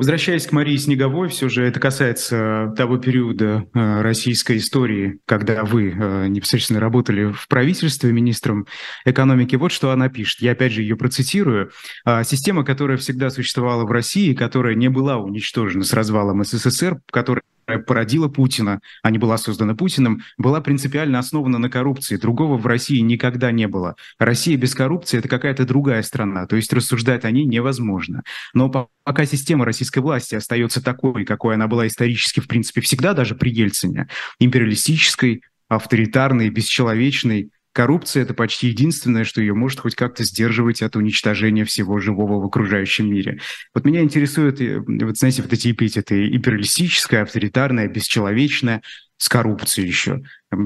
[0.00, 5.90] Возвращаясь к Марии Снеговой, все же это касается того периода э, российской истории, когда вы
[5.90, 8.66] э, непосредственно работали в правительстве министром
[9.04, 9.56] экономики.
[9.56, 10.40] Вот что она пишет.
[10.40, 11.70] Я опять же ее процитирую.
[12.06, 17.42] «А, система, которая всегда существовала в России, которая не была уничтожена с развалом СССР, которая
[17.78, 22.16] породила Путина, а не была создана Путиным, была принципиально основана на коррупции.
[22.16, 23.96] Другого в России никогда не было.
[24.18, 28.22] Россия без коррупции– это какая-то другая страна, то есть рассуждать о ней невозможно.
[28.54, 33.34] Но пока система российской власти остается такой, какой она была исторически, в принципе, всегда, даже
[33.34, 40.82] при Ельцине, империалистической, авторитарной, бесчеловечной, Коррупция– это почти единственное, что ее может хоть как-то сдерживать
[40.82, 43.40] от уничтожения всего живого в окружающем мире.
[43.74, 48.82] Вот меня интересует, э, вот знаете, вот эти эпитеты– империалистическое, авторитарное, бесчеловечное,
[49.18, 50.22] с коррупцией еще,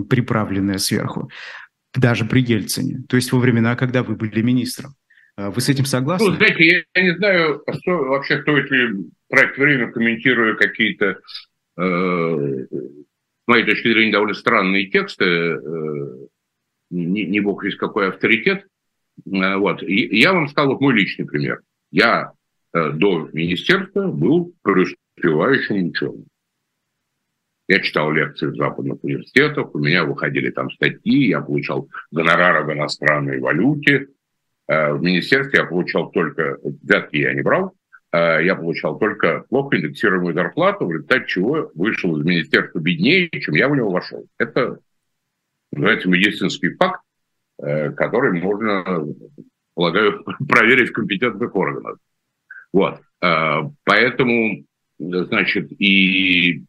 [0.09, 1.31] приправленное сверху,
[1.93, 4.95] даже при Ельцине, то есть во времена, когда вы были министром.
[5.37, 6.31] А вы с этим согласны?
[6.31, 11.19] Ну, знаете, я, не знаю, что, вообще стоит ли тратить время, комментируя какие-то,
[11.77, 15.59] э, с моей точки зрения, довольно странные тексты, э,
[16.91, 18.67] не, не бог весь какой авторитет.
[19.27, 19.83] Э, вот.
[19.83, 21.61] И я вам сказал вот мой личный пример.
[21.91, 22.33] Я
[22.73, 26.27] э, до министерства был преуспевающим ученым.
[27.67, 32.73] Я читал лекции в западных университетах, у меня выходили там статьи, я получал гонорары в
[32.73, 34.09] иностранной валюте.
[34.69, 37.75] Э, в министерстве я получал только, взятки я не брал,
[38.13, 43.69] я получал только плохо индексируемую зарплату, в результате чего вышел из министерства беднее, чем я
[43.69, 44.25] в него вошел.
[44.39, 44.79] Это
[45.75, 47.03] называется медицинский факт,
[47.63, 49.07] э, который можно,
[49.75, 51.99] полагаю, проверить в компетентных органах.
[52.73, 53.01] Вот.
[53.23, 54.65] Э, поэтому,
[54.99, 56.65] значит, и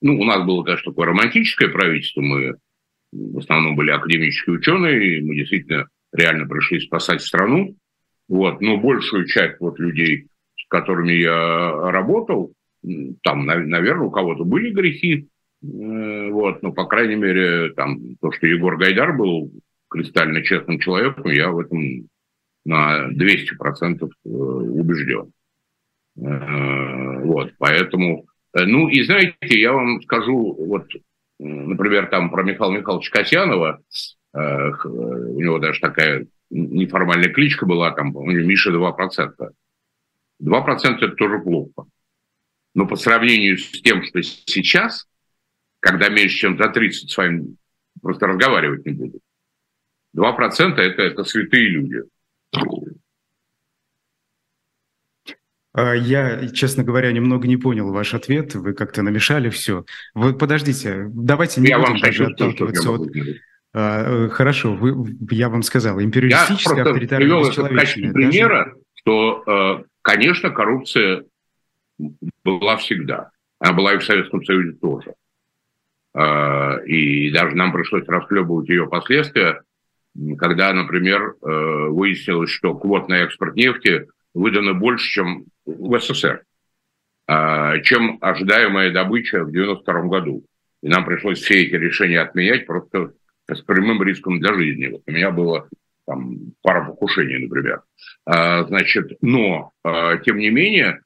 [0.00, 2.56] ну, у нас было, конечно, такое романтическое правительство, мы
[3.12, 7.76] в основном были академические ученые, и мы действительно реально пришли спасать страну.
[8.28, 8.60] Вот.
[8.60, 12.52] Но большую часть вот людей, с которыми я работал,
[13.22, 15.28] там, наверное, у кого-то были грехи,
[15.62, 19.52] вот, ну, по крайней мере, там, то, что Егор Гайдар был
[19.88, 22.08] кристально честным человеком, я в этом
[22.64, 25.32] на 200% э, убежден.
[26.16, 30.88] Э, вот, поэтому, ну, и знаете, я вам скажу, вот,
[31.38, 33.80] например, там про Михаила Михайловича Касьянова,
[34.34, 39.50] у него даже такая неформальная кличка была, там, у него Миша 2%.
[40.42, 41.84] 2% это тоже плохо.
[42.74, 45.06] Но по сравнению с тем, что сейчас–
[45.82, 47.56] когда меньше, чем за 30 с вами
[48.00, 49.20] просто разговаривать не будут.
[50.16, 52.02] 2% это, это святые люди.
[55.72, 58.54] А, я, честно говоря, немного не понял ваш ответ.
[58.54, 59.84] Вы как-то намешали все.
[60.14, 63.10] Вот подождите, давайте не я будем даже отталкиваться от...
[63.74, 68.12] А, хорошо, вы, я вам сказал, империалистическая, авторитарная, бесчеловечная.
[68.12, 68.76] примера, даже...
[68.94, 71.24] что, э, конечно, коррупция
[72.44, 73.30] была всегда.
[73.58, 75.14] Она была и в Советском Союзе тоже.
[76.14, 79.62] А, и даже нам пришлось расхлебывать ее последствия,
[80.36, 86.42] когда, например, э, выяснилось, что квот на экспорт нефти выдано больше, чем в СССР,
[87.26, 90.44] а, чем ожидаемая добыча в 1992 году.
[90.82, 93.14] И нам пришлось все эти решения отменять просто
[93.50, 94.88] с прямым риском для жизни.
[94.88, 95.68] Вот у меня было
[96.06, 97.82] там пара покушений, например.
[98.26, 99.70] А, значит, но,
[100.24, 101.00] тем не менее,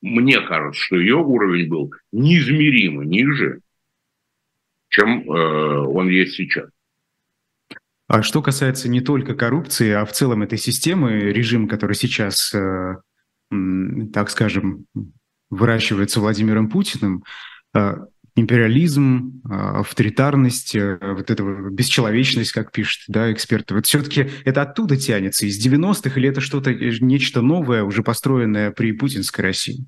[0.00, 3.60] мне кажется, что ее уровень был неизмеримо ниже,
[4.92, 6.68] чем э, он есть сейчас.
[8.08, 12.96] А что касается не только коррупции, а в целом этой системы, режим, который сейчас, э,
[14.12, 14.84] так скажем,
[15.48, 17.24] выращивается Владимиром Путиным,
[17.74, 17.94] э,
[18.34, 23.74] империализм, авторитарность, вот эта бесчеловечность, как пишет да, эксперты.
[23.74, 28.92] Вот все-таки это оттуда тянется, из 90-х, или это что-то, нечто новое, уже построенное при
[28.92, 29.84] путинской России?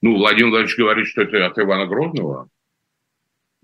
[0.00, 2.48] Ну, Владимир Владимирович говорит, что это от Ивана Грозного,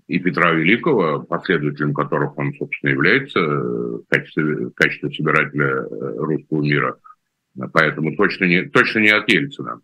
[0.07, 5.85] и Петра Великого, последователем которых он, собственно, является в качестве, в качестве собирателя э,
[6.17, 6.97] русского мира.
[7.73, 9.81] Поэтому точно не, точно не от Ельцина.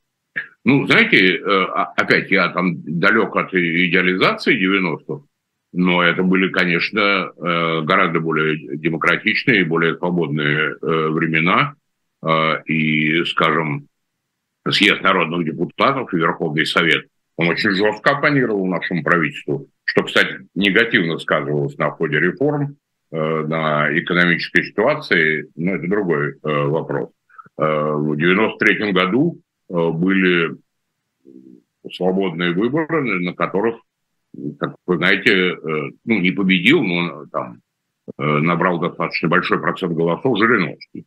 [0.64, 1.64] Ну, знаете, э,
[1.98, 5.26] опять я там далек от идеализации 90-х,
[5.74, 11.76] но это были, конечно, э, гораздо более демократичные и более свободные времена.
[12.68, 13.90] И, скажем,
[14.70, 21.20] съезд народных депутатов и Верховный Совет, он очень жестко оппонировал нашему правительству что, кстати, негативно
[21.20, 22.78] сказывалось на ходе реформ,
[23.12, 27.10] э, на экономической ситуации, но это другой э, вопрос.
[27.58, 30.58] Э, в 1993 году были
[31.94, 33.78] свободные выборы, на которых,
[34.60, 35.56] как вы знаете,
[36.06, 37.62] ну, не победил, но там
[38.18, 41.06] набрал достаточно большой процент голосов Жириновский.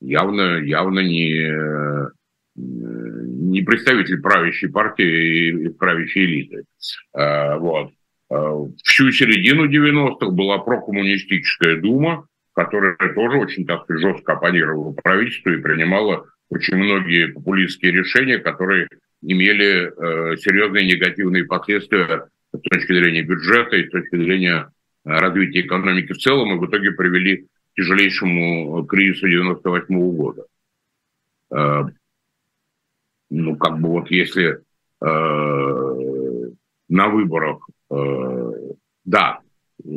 [0.00, 2.10] Явно, явно не,
[3.52, 6.64] не представитель правящей партии и правящей элиты.
[7.14, 7.92] Вот.
[8.82, 16.26] Всю середину 90-х была прокоммунистическая дума, которая тоже очень так жестко оппонировала правительству и принимала
[16.48, 18.88] очень многие популистские решения, которые
[19.22, 24.70] имели э, серьезные негативные последствия с точки зрения бюджета и с точки зрения
[25.04, 27.46] э, развития экономики в целом, и в итоге привели к
[27.76, 30.44] тяжелейшему кризису 98 -го года.
[33.34, 34.58] Ну, как бы вот если
[35.00, 35.06] э,
[36.88, 38.50] на выборах, э,
[39.06, 39.38] да,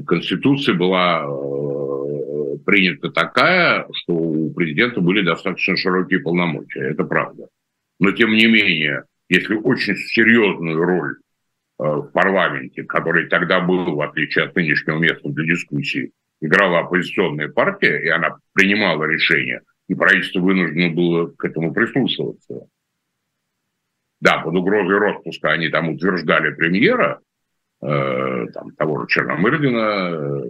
[0.07, 7.49] Конституция была э, принята такая, что у президента были достаточно широкие полномочия, это правда.
[7.99, 14.01] Но тем не менее, если очень серьезную роль э, в парламенте, который тогда был, в
[14.01, 19.59] отличие от нынешнего места для дискуссии, играла оппозиционная партия, и она принимала решения,
[19.89, 22.69] и правительство вынуждено было к этому прислушиваться.
[24.25, 27.19] Да, под угрозой распуска они там утверждали премьера,
[27.79, 30.43] э, там, того же Черномырдина, э,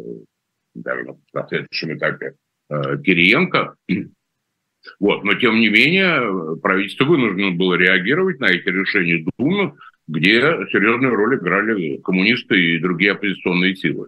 [0.75, 1.03] даже
[1.33, 2.35] на следующем этапе
[2.69, 3.75] э, Кириенко,
[5.01, 5.25] вот.
[5.25, 9.73] Но, тем не менее, правительство вынуждено было реагировать на эти решения Думы,
[10.07, 10.39] где
[10.71, 14.07] серьезную роль играли коммунисты и другие оппозиционные силы.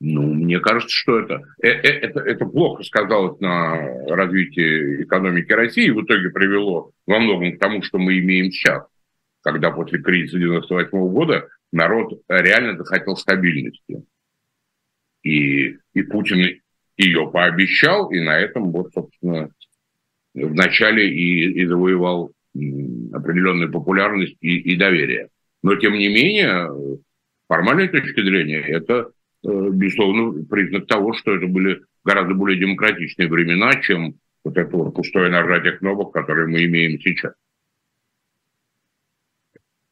[0.00, 3.76] Ну, мне кажется, что это, э, э, это, это плохо сказалось на
[4.08, 8.84] развитии экономики России и в итоге привело во многом к тому, что мы имеем сейчас,
[9.44, 14.02] когда после кризиса 98 года народ реально захотел стабильности.
[15.22, 16.60] И, и Путин
[16.96, 19.50] ее пообещал, и на этом вот, собственно,
[20.34, 22.32] вначале и, и завоевал
[23.12, 25.28] определенную популярность и, и доверие.
[25.62, 26.70] Но, тем не менее,
[27.48, 29.10] формальной точки зрения, это,
[29.44, 34.14] э, безусловно, признак того, что это были гораздо более демократичные времена, чем
[34.44, 37.32] вот это вот пустое нажатие кнопок, которое мы имеем сейчас.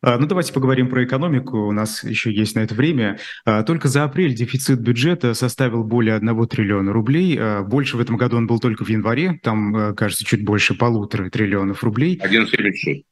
[0.05, 1.69] А, ну, давайте поговорим про экономику.
[1.69, 3.21] У нас еще есть на это время.
[3.45, 7.39] А, только за апрель дефицит бюджета составил более 1 триллиона рублей.
[7.39, 9.39] А, больше в этом году он был только в январе.
[9.45, 12.21] Там, кажется, чуть больше полутора триллионов рублей.
[12.21, 13.05] 1,76.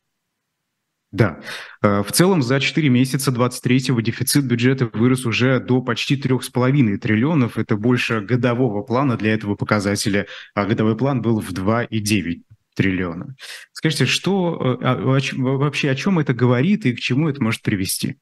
[1.13, 1.41] Да.
[1.83, 7.59] В целом за 4 месяца 23-го дефицит бюджета вырос уже до почти 3,5 триллионов.
[7.59, 10.27] Это больше годового плана для этого показателя.
[10.55, 12.43] А годовой план был в 2,9
[12.75, 13.35] триллиона.
[13.73, 18.17] Скажите, что э, а, вообще о чем это говорит и к чему это может привести?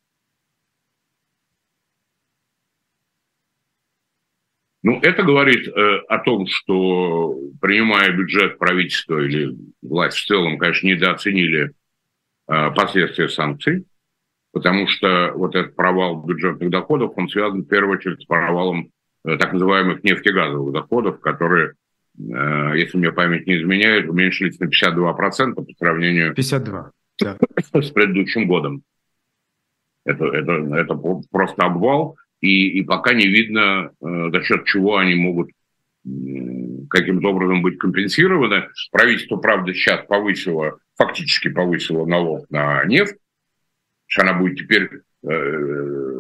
[4.83, 10.87] Ну, это говорит э, о том, что принимая бюджет правительства или власть в целом, конечно,
[10.87, 11.73] недооценили
[12.49, 13.87] э, последствия санкций,
[14.53, 18.91] потому что вот этот провал бюджетных доходов, он связан в первую очередь с провалом
[19.25, 21.75] э, так называемых нефтегазовых доходов, которые
[22.19, 26.91] если мне память не изменяет, уменьшились на 52% по сравнению 52,
[27.21, 27.37] да.
[27.81, 28.83] с предыдущим годом.
[30.05, 30.95] Это, это, это
[31.31, 35.51] просто обвал, и, и пока не видно, э, за счет чего они могут
[36.89, 38.69] каким-то образом быть компенсированы.
[38.91, 43.17] Правительство, правда, сейчас повысило, фактически повысило налог на нефть,
[44.07, 46.19] что она будет теперь э,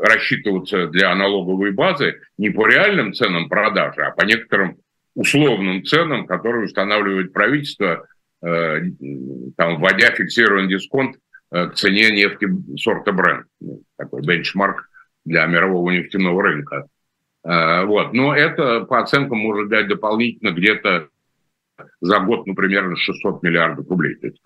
[0.00, 4.78] рассчитываться для налоговой базы не по реальным ценам продажи, а по некоторым
[5.14, 8.06] условным ценам, которые устанавливает правительство,
[8.42, 8.80] э,
[9.56, 11.16] там, вводя фиксированный дисконт
[11.52, 13.46] э, к цене нефти сорта бренд.
[13.60, 14.88] Ну, такой бенчмарк
[15.24, 16.86] для мирового нефтяного рынка.
[17.44, 18.12] Э, вот.
[18.12, 21.08] Но это, по оценкам, может дать дополнительно где-то
[22.00, 24.16] за год, ну, примерно 600 миллиардов рублей.
[24.16, 24.40] То есть,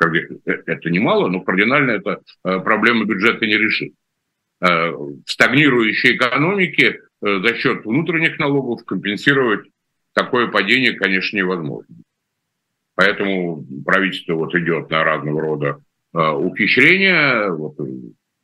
[0.45, 3.93] это немало, но кардинально это проблема бюджета не решит.
[4.61, 9.69] В стагнирующей экономике за счет внутренних налогов компенсировать
[10.19, 11.95] такое падение, конечно, невозможно.
[12.95, 15.79] Поэтому правительство вот идет на разного рода
[16.15, 17.77] э, ухищрения, вот,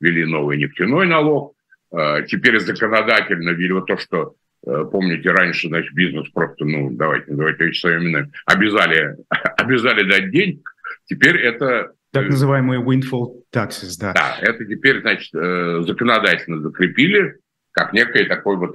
[0.01, 1.57] ввели новый нефтяной налог,
[1.93, 7.33] э, теперь законодательно ввели вот то, что, э, помните, раньше, значит, бизнес просто, ну, давайте
[7.33, 9.17] называть вещи своими именами, обязали,
[9.59, 10.73] обязали дать денег,
[11.07, 11.93] теперь это...
[12.13, 14.13] Так называемые windfall taxes, да.
[14.13, 17.39] Да, это теперь, значит, законодательно закрепили,
[17.73, 18.73] как некое такое вот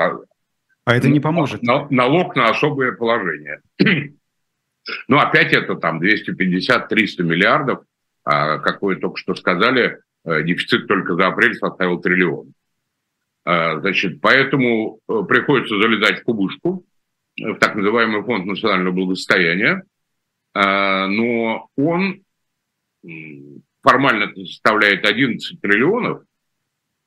[0.89, 1.61] а это не поможет.
[1.61, 3.61] Налог на особое положение.
[5.07, 7.83] Ну, опять это там 250-300 миллиардов,
[8.23, 12.53] а, как вы только что сказали, э, дефицит только за апрель составил триллион.
[13.45, 16.85] А, значит, поэтому э, приходится залезать в кубышку,
[17.37, 19.83] в так называемый фонд национального благосостояния,
[20.55, 22.23] а, но он
[23.83, 26.23] формально составляет 11 триллионов,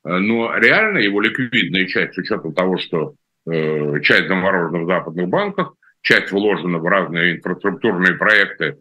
[0.05, 5.75] но реально его ликвидная часть, с учетом того, что э, часть заморожена в западных банках,
[6.03, 8.79] часть вложена в разные инфраструктурные проекты,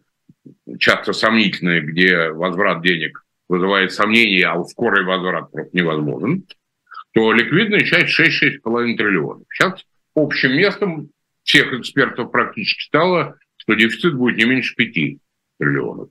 [0.78, 6.44] часто сомнительные, где возврат денег вызывает сомнения, а скорый возврат просто невозможен,
[7.12, 9.46] то ликвидная часть 6-6,5 триллионов.
[9.52, 9.84] Сейчас
[10.14, 11.10] общим местом
[11.42, 15.18] всех экспертов практически стало, что дефицит будет не меньше 5
[15.58, 16.08] триллионов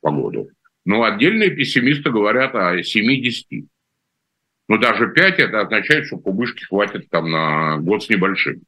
[0.00, 0.50] по году.
[0.84, 3.66] Но отдельные пессимисты говорят о 70.
[4.68, 8.62] Но даже 5 это означает, что кубышки хватит там на год с небольшим.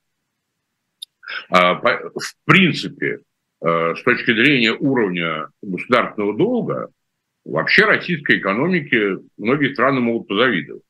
[1.49, 3.21] А, в принципе,
[3.61, 6.89] э, с точки зрения уровня государственного долга,
[7.45, 10.83] вообще российской экономике многие страны могут позавидовать.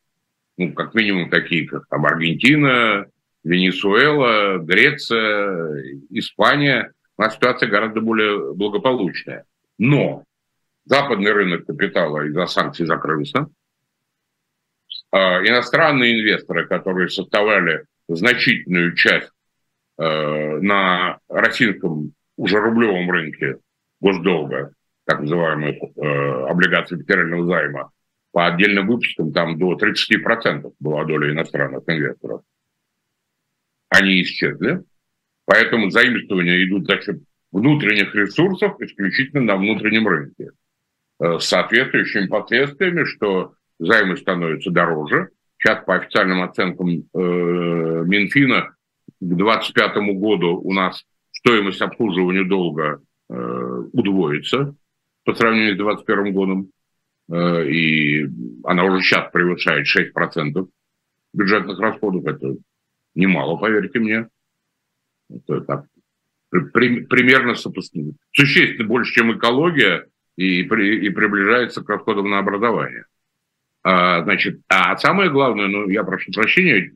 [0.57, 3.07] Ну, как минимум такие, как там Аргентина,
[3.43, 6.93] Венесуэла, Греция, Испания.
[7.17, 9.45] У нас ситуация гораздо более благополучная.
[9.79, 10.25] Но
[10.85, 13.49] западный рынок капитала из-за санкций закрылся.
[15.15, 19.31] А иностранные инвесторы, которые составляли значительную часть
[19.97, 23.59] э, на российском уже рублевом рынке
[24.01, 24.73] госдолга,
[25.05, 27.93] так называемых э, облигаций федерального займа,
[28.33, 32.43] по отдельным выпускам там до 30% была доля иностранных инвесторов.
[33.91, 34.83] Они исчезли.
[35.45, 37.21] Поэтому заимствования идут за счет
[37.53, 40.51] внутренних ресурсов исключительно на внутреннем рынке.
[41.21, 45.31] Э, с соответствующими последствиями, что займы становятся дороже.
[45.59, 48.75] Сейчас по официальным оценкам э, Минфина
[49.21, 53.01] к 2025 году у нас стоимость обслуживания долга
[53.31, 53.35] э,
[53.93, 54.75] удвоится
[55.25, 56.71] по сравнению с 2021 годом.
[57.31, 58.29] Э, и
[58.65, 60.69] она уже сейчас превышает 6%
[61.33, 62.27] бюджетных расходов.
[62.27, 62.57] Это
[63.15, 64.29] немало, поверьте мне.
[65.31, 65.87] Это так,
[66.73, 68.13] при, примерно сопоставимо.
[68.33, 70.07] Существенно больше, чем экология,
[70.37, 73.07] и, при, и приближается к расходам на образование.
[73.85, 76.91] А, значит, а самое главное, ну, я прошу прощения,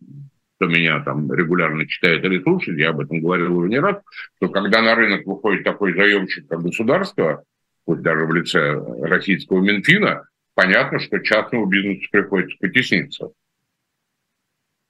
[0.57, 3.97] кто меня там регулярно читает или слушает, я об этом говорил уже не раз,
[4.37, 7.45] что когда на рынок выходит такой заемщик, как государство,
[7.85, 13.29] хоть даже в лице российского Минфина, понятно, что частному бизнесу приходится потесниться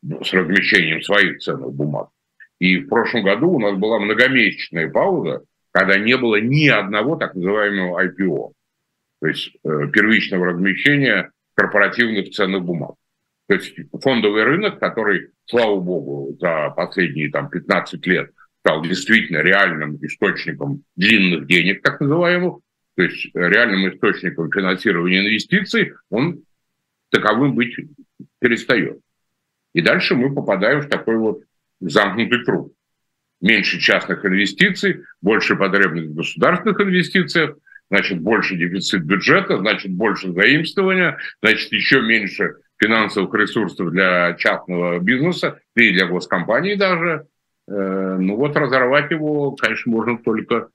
[0.03, 2.11] с размещением своих ценных бумаг.
[2.61, 5.43] И в прошлом году у нас была многомесячная пауза,
[5.73, 8.53] когда не было ни одного так называемого IPO,
[9.21, 12.95] то есть э, первичного размещения корпоративных ценных бумаг.
[13.49, 18.31] То есть фондовый рынок, который, слава богу, за последние там, 15 лет
[18.61, 22.61] стал действительно реальным источником длинных денег, так называемых,
[22.97, 26.45] то есть реальным источником финансирования инвестиций, он
[27.11, 27.75] таковым быть
[28.39, 29.01] перестает.
[29.75, 31.41] И дальше мы попадаем в такой вот
[31.81, 32.73] замкнутый круг.
[33.41, 37.57] Меньше частных инвестиций, больше потребность в государственных инвестициях,
[37.91, 45.61] значит, больше дефицит бюджета, значит, больше заимствования, значит, еще меньше финансовых ресурсов для частного бизнеса,
[45.75, 47.27] и для госкомпаний даже.
[47.67, 50.69] Э, ну вот разорвать его, конечно, можно только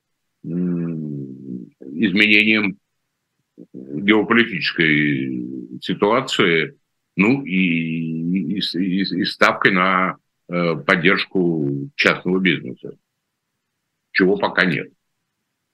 [0.43, 2.77] изменением
[3.73, 6.77] геополитической ситуации,
[7.15, 10.17] ну и, и, и, и ставкой на
[10.49, 12.97] э, поддержку частного бизнеса,
[14.11, 14.89] чего пока нет.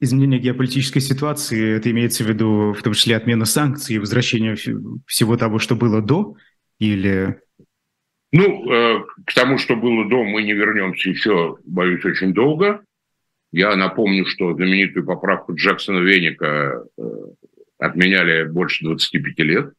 [0.02, 4.56] Изменение геополитической ситуации, это имеется в виду в том числе отмена санкций, возвращение
[5.06, 6.36] всего того, что было до,
[6.80, 7.42] или...
[8.32, 12.82] Ну, э, к тому, что было до, мы не вернемся еще, боюсь, очень долго.
[13.52, 17.02] Я напомню, что знаменитую поправку Джексона Веника э,
[17.80, 19.74] отменяли больше 25 лет.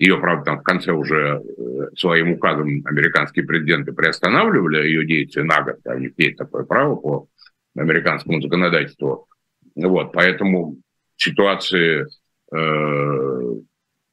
[0.00, 5.62] Ее, правда, там в конце уже э, своим указом американские президенты приостанавливали ее действие на
[5.62, 5.76] год.
[5.84, 7.28] У них есть такое право по
[7.76, 9.26] американскому законодательству.
[9.74, 10.78] Вот, поэтому
[11.16, 12.06] ситуации
[12.52, 13.60] э,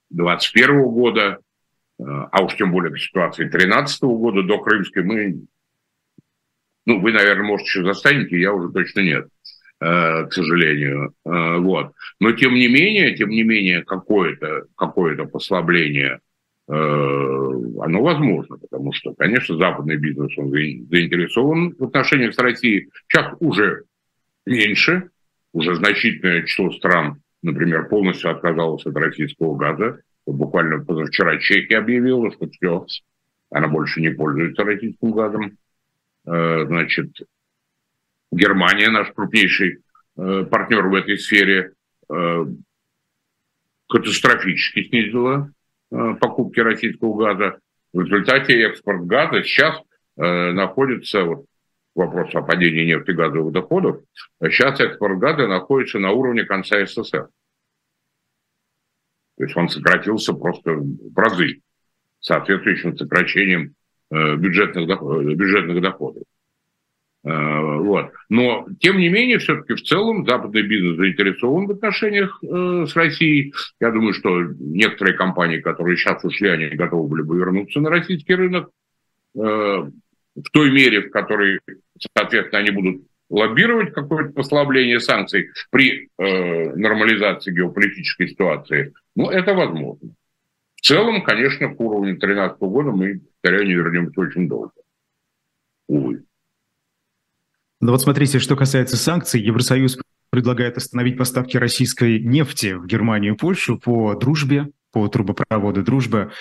[0.10, 1.40] 21 года,
[2.00, 5.46] э, а уж тем более ситуации 13 года до Крымской мы,
[6.86, 9.28] ну, вы, наверное, может, еще застанете, я уже точно нет.
[9.80, 11.14] Э, к сожалению.
[11.24, 11.94] Э, вот.
[12.20, 16.20] Но тем не менее, тем не менее, какое-то какое послабление
[16.70, 22.90] оно возможно, потому что, конечно, западный бизнес он заинтересован в отношениях с Россией.
[23.08, 23.84] Сейчас уже
[24.46, 25.10] меньше,
[25.54, 30.02] уже значительное число стран, например, полностью отказалось от российского газа.
[30.26, 32.86] Буквально позавчера Чехия объявила, что все,
[33.50, 35.58] она больше не пользуется российским газом.
[36.26, 37.12] Значит,
[38.32, 39.80] Германия, наш крупнейший
[40.18, 41.74] э, партнер в этой сфере,
[42.10, 42.46] э,
[43.88, 45.52] катастрофически снизила э,
[45.90, 47.60] покупки российского газа.
[47.94, 49.80] В результате экспорт газа сейчас
[50.16, 51.46] находится, вот
[51.96, 54.02] вопрос о падении нефтегазовых доходов,
[54.42, 57.30] сейчас экспорт газа находится на уровне конца СССР.
[59.38, 61.62] То есть он сократился просто в разы,
[62.20, 63.76] соответствующим сокращением
[64.10, 64.88] бюджетных,
[65.36, 66.24] бюджетных доходов.
[67.30, 68.12] Вот.
[68.30, 73.54] Но, тем не менее, все-таки в целом западный бизнес заинтересован в отношениях с Россией.
[73.82, 78.36] Я думаю, что некоторые компании, которые сейчас ушли, они готовы были бы вернуться на российский
[78.36, 78.70] рынок
[80.38, 81.60] в той мере, в которой,
[82.16, 90.12] соответственно, они будут лоббировать какое-то послабление санкций при э, нормализации геополитической ситуации, ну, это возможно.
[90.76, 94.72] В целом, конечно, к уровню 2013 года мы, повторяю, не вернемся очень долго.
[95.88, 96.24] Увы.
[97.80, 100.00] Ну вот смотрите, что касается санкций, Евросоюз
[100.32, 106.32] предлагает остановить поставки российской нефти в Германию и Польшу по дружбе, по трубопроводу «Дружба».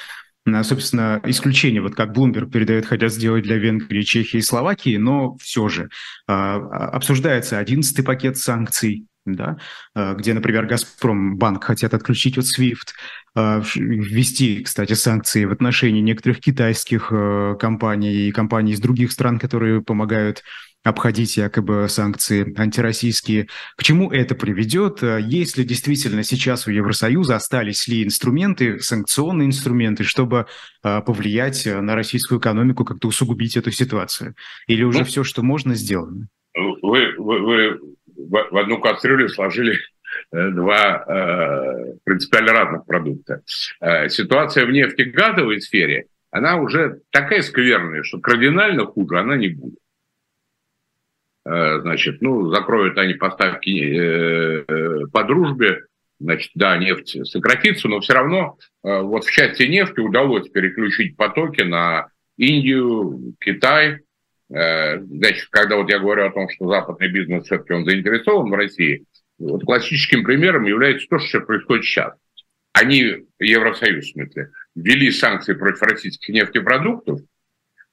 [0.63, 5.69] Собственно, исключение, вот как Bloomberg передает, хотят сделать для Венгрии, Чехии и Словакии, но все
[5.69, 5.91] же
[6.29, 6.55] а,
[6.93, 9.59] обсуждается одиннадцатый пакет санкций, да,
[9.93, 12.95] а, где, например, Газпром банк хотят отключить от SWIFT,
[13.35, 17.13] а, ввести, кстати, санкции в отношении некоторых китайских
[17.59, 20.45] компаний и компаний из других стран, которые помогают
[20.87, 23.49] обходить якобы санкции антироссийские.
[23.77, 25.03] К чему это приведет?
[25.03, 30.47] Есть ли действительно сейчас у Евросоюза остались ли инструменты, санкционные инструменты, чтобы
[30.83, 34.35] а, повлиять на российскую экономику, как-то усугубить эту ситуацию?
[34.69, 36.29] Или уже ну, все, что можно, сделано?
[36.55, 37.81] Вы, вы, вы
[38.17, 39.79] в одну кастрюлю сложили
[40.33, 43.43] э, два э, принципиально разных продукта.
[43.81, 49.79] Э, ситуация в нефтегазовой сфере, она уже такая скверная, что кардинально хуже она не будет.
[51.47, 55.85] Э, значит, ну, закроют они поставки э, э, по дружбе,
[56.19, 62.09] значит, да, нефть сократится, но все равно вот в части нефти удалось переключить потоки на
[62.37, 64.01] Индию, Китай.
[64.49, 69.05] Значит, когда вот я говорю о том, что западный бизнес все-таки он заинтересован в России,
[69.39, 72.15] вот классическим примером является то, что происходит сейчас.
[72.73, 77.21] Они, Евросоюз в смысле, ввели санкции против российских нефтепродуктов,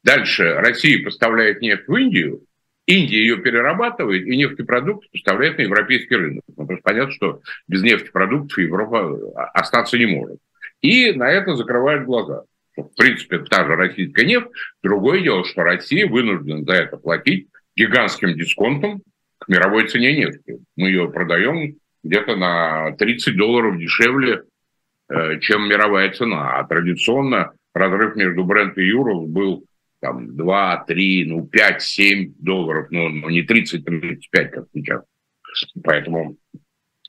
[0.03, 2.45] дальше Россия поставляет нефть в Индию,
[2.85, 6.43] Индия ее перерабатывает и нефтепродукты поставляет на европейский рынок.
[6.47, 10.39] Ну, потому что понятно, что без нефтепродуктов Европа а, остаться не может.
[10.81, 12.43] И на это закрывают глаза.
[12.75, 14.49] В принципе, та же российская нефть.
[14.81, 19.01] Другое дело, что Россия вынуждена за это платить гигантским дисконтом
[19.37, 20.59] к мировой цене нефти.
[20.75, 24.43] Мы ее продаем где-то на 30 долларов дешевле,
[25.09, 26.57] э, чем мировая цена.
[26.57, 29.65] А традиционно разрыв между Брент и Юров был
[30.03, 35.03] там 2, 3, ну 5, 7 долларов, но, но не 30, 35, как сейчас.
[35.81, 36.35] Поэтому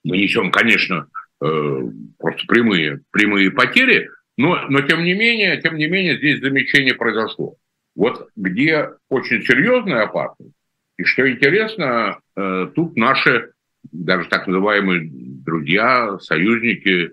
[0.04, 1.08] мы несем, конечно,
[1.44, 1.80] э,
[2.18, 7.56] просто прямые, прямые потери, но, но тем не менее, тем не менее, здесь замечание произошло.
[7.96, 10.54] Вот где очень серьезная опасность,
[10.96, 13.50] и что интересно, э, тут наши,
[13.90, 17.10] даже так называемые друзья, союзники,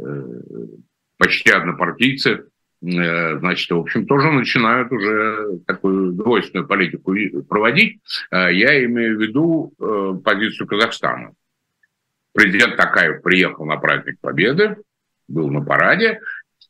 [0.00, 0.22] э,
[1.18, 2.49] почти однопартийцы,
[2.80, 7.14] значит, в общем, тоже начинают уже такую двойственную политику
[7.48, 8.00] проводить.
[8.30, 11.32] Э, я имею в виду э, позицию Казахстана.
[12.32, 14.76] Президент Такаев приехал на праздник Победы,
[15.28, 16.20] был на параде.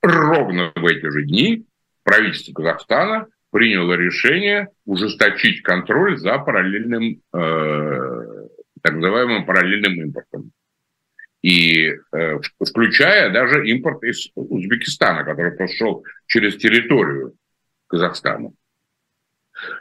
[0.02, 1.66] Ровно в эти же дни
[2.02, 10.52] правительство Казахстана приняло решение ужесточить контроль за параллельным, так называемым параллельным импортом
[11.43, 17.34] и э, включая даже импорт из Узбекистана, который прошел через территорию
[17.86, 18.53] Казахстана.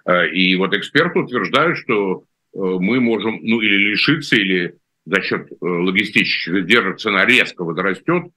[0.06, 5.52] Э, и вот эксперты утверждают, что э, мы можем, ну или лишиться, или за счет
[5.52, 8.32] э, логистических издержек цена резко возрастет,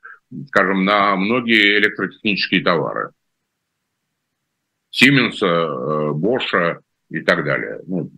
[0.48, 3.10] скажем, на многие электротехнические товары.
[4.90, 7.80] Сименса, Боша и так далее.
[7.86, 8.10] Ну,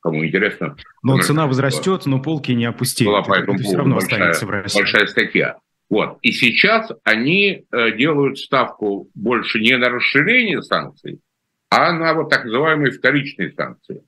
[0.00, 0.76] кому интересно.
[1.02, 3.10] Но цена возрастет, но полки не опустеют.
[3.10, 4.78] Была по этому все равно большая, останется в России.
[4.78, 5.56] Большая статья.
[5.88, 6.18] Вот.
[6.22, 11.20] И сейчас они э, делают ставку больше не на расширение санкций,
[11.68, 14.02] а на вот так называемые вторичные санкции.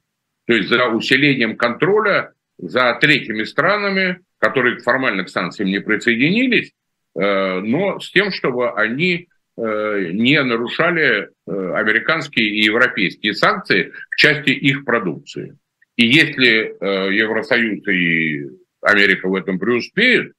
[0.46, 6.72] То есть за усилением контроля за третьими странами, которые формально к санкциям не присоединились,
[7.18, 14.50] э, но с тем, чтобы они э, не нарушали американские и европейские санкции в части
[14.50, 15.56] их продукции.
[16.02, 18.44] И если э, Евросоюз и
[18.80, 20.32] Америка в этом преуспеют,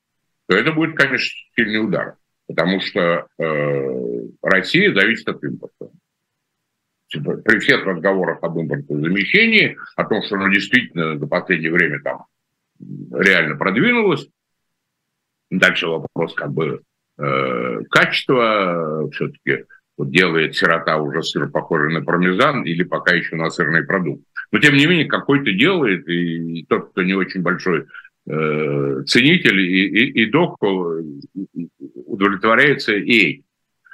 [0.49, 2.16] то это будет, конечно, сильный удар,
[2.47, 5.89] потому что э, Россия зависит от импорта.
[7.07, 12.26] Типа, при всех разговорах об импортозамещении, о том, что оно действительно за последнее время там
[13.14, 14.28] реально продвинулось,
[15.49, 16.82] дальше вопрос как бы
[17.18, 19.64] э, качества, все-таки
[19.95, 24.26] вот делает сирота уже сыр, похожий на пармезан, или пока еще на сырный продукт.
[24.52, 27.86] Но тем не менее, какой-то делает, и тот, кто не очень большой
[28.28, 30.58] э, ценитель и, и, и док
[32.06, 33.44] удовлетворяется и этим.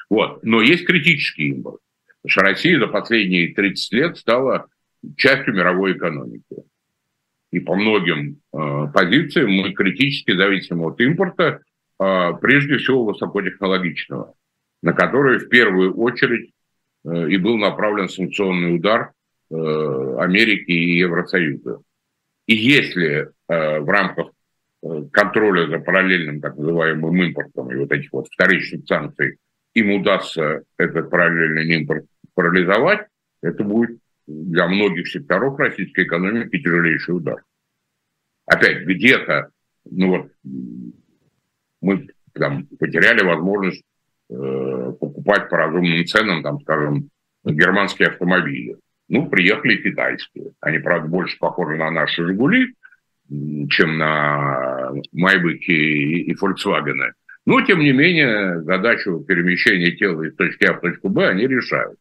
[0.09, 0.43] Вот.
[0.43, 1.79] Но есть критический импорт.
[2.27, 4.67] что Россия за последние 30 лет стала
[5.15, 6.43] частью мировой экономики.
[7.51, 11.61] И по многим э, позициям мы критически зависим от импорта,
[11.99, 14.35] э, прежде всего высокотехнологичного,
[14.83, 16.51] на который в первую очередь
[17.05, 19.11] э, и был направлен санкционный удар э,
[19.51, 21.81] Америки и Евросоюза.
[22.45, 24.31] И если э, в рамках
[24.81, 29.37] э, контроля за параллельным так называемым импортом и вот этих вот вторичных санкций
[29.75, 33.07] им удастся этот параллельный импорт парализовать,
[33.41, 37.43] это будет для многих секторов российской экономики тяжелейший удар.
[38.45, 39.49] Опять, где-то,
[39.85, 40.31] ну вот,
[41.81, 43.83] мы там, потеряли возможность
[44.29, 47.09] э, покупать по разумным ценам, там, скажем,
[47.45, 48.77] германские автомобили.
[49.09, 50.51] Ну, приехали китайские.
[50.61, 52.75] Они, правда, больше похожи на наши «Жигули»,
[53.27, 57.13] чем на «Майбыки» и, «Фольксвагены».
[57.45, 61.97] Но, тем не менее, задачу перемещения тела из точки А в точку Б они решают.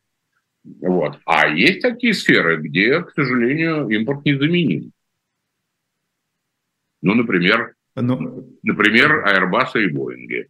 [0.65, 1.19] Вот.
[1.25, 4.93] А есть такие сферы, где, к сожалению, импорт незаменим.
[7.01, 10.47] Ну, например, ну, например, Airbus и Boeing.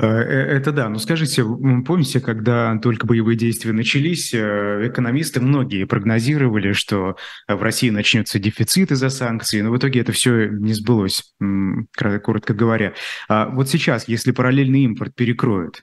[0.00, 0.88] Э, э, это да.
[0.88, 7.90] Но скажите, помните, когда только боевые действия начались, э, экономисты многие прогнозировали, что в России
[7.90, 11.34] начнется дефицит из-за санкций, но в итоге это все не сбылось,
[11.94, 12.94] коротко говоря.
[13.28, 15.82] А вот сейчас, если параллельный импорт перекроют,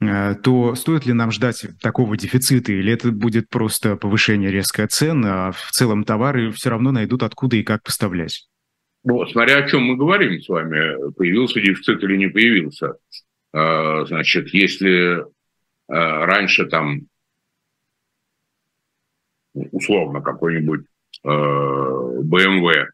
[0.00, 5.52] то стоит ли нам ждать такого дефицита, или это будет просто повышение резкой цен, а
[5.52, 8.46] в целом товары все равно найдут откуда и как поставлять?
[9.04, 12.94] Ну, смотря о чем мы говорим с вами, появился дефицит или не появился.
[13.52, 15.24] А, значит, если
[15.88, 17.02] а, раньше там
[19.52, 20.86] условно какой-нибудь
[21.24, 22.86] BMW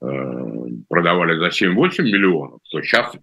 [0.00, 0.06] а,
[0.88, 3.14] продавали за 7-8 миллионов, то сейчас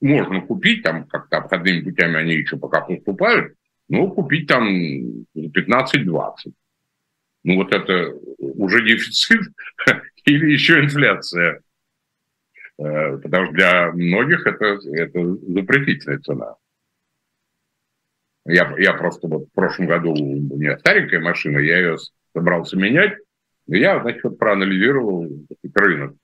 [0.00, 3.54] можно купить, там как-то обходными путями они еще пока поступают,
[3.88, 4.66] но купить там
[5.36, 6.52] 15-20.
[7.44, 9.42] Ну вот это уже дефицит
[10.24, 11.60] или еще инфляция.
[12.78, 16.56] Э, потому что для многих это, это запретительная цена.
[18.46, 21.96] Я, я просто вот в прошлом году у меня старенькая машина, я ее
[22.34, 23.16] собрался менять,
[23.68, 25.26] и я, значит, проанализировал
[25.74, 26.16] рынок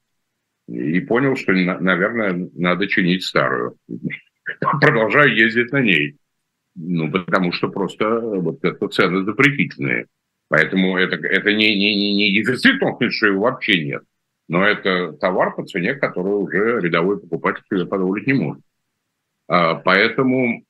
[0.69, 3.77] и понял, что, наверное, надо чинить старую.
[4.81, 6.17] Продолжаю ездить на ней.
[6.75, 10.07] Ну, потому что просто вот это цены запретительные.
[10.49, 14.03] Поэтому это, это не, не, не дефицит, он что его вообще нет
[14.51, 18.63] но это товар по цене, который уже рядовой покупатель себе позволить не может.
[19.47, 20.65] А, поэтому,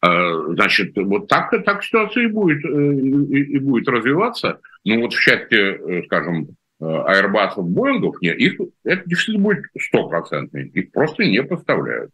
[0.00, 4.60] а, значит, вот так, так ситуация и будет, э, и, будет развиваться.
[4.86, 10.90] Ну вот в части, э, скажем, аэрбасов, Боингов, нет, их, это дефицит будет стопроцентный, их
[10.90, 12.12] просто не поставляют.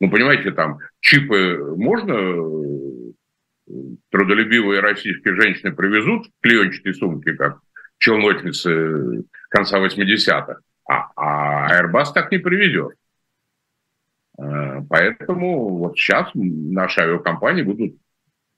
[0.00, 3.72] Ну, понимаете, там чипы можно э,
[4.10, 7.60] трудолюбивые российские женщины привезут в клеенчатой сумке, как
[8.04, 10.58] челночницы конца 80-х.
[10.86, 12.92] А, а Airbus так не приведет.
[14.38, 17.96] Э, поэтому вот сейчас наши авиакомпании будут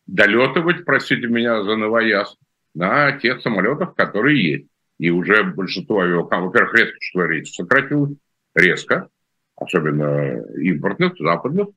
[0.07, 2.37] долетывать, простите меня за новояз,
[2.75, 4.67] на тех самолетах, которые есть.
[4.99, 8.17] И уже большинство авиакомпаний, во-первых, резко число рейсов сократилось,
[8.55, 9.09] резко,
[9.55, 11.69] особенно импортных, западных.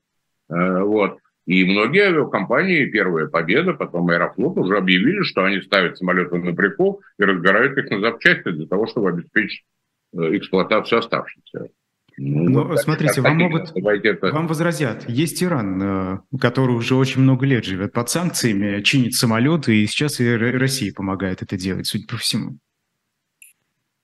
[0.50, 1.20] Э, вот.
[1.50, 7.02] И многие авиакомпании, первая Победа, потом Аэрофлот, уже объявили, что они ставят самолеты на прикол
[7.18, 9.66] и разбирают их на запчасти для того, чтобы обеспечить
[10.14, 11.70] э, эксплуатацию оставшихся.
[12.18, 14.32] Ну, Но вот, смотрите, вам могут, это...
[14.32, 15.10] вам возразят.
[15.10, 20.20] Есть Иран, э, который уже очень много лет живет под санкциями, чинит самолеты, и сейчас
[20.20, 22.60] и Россия помогает это делать, судя по всему.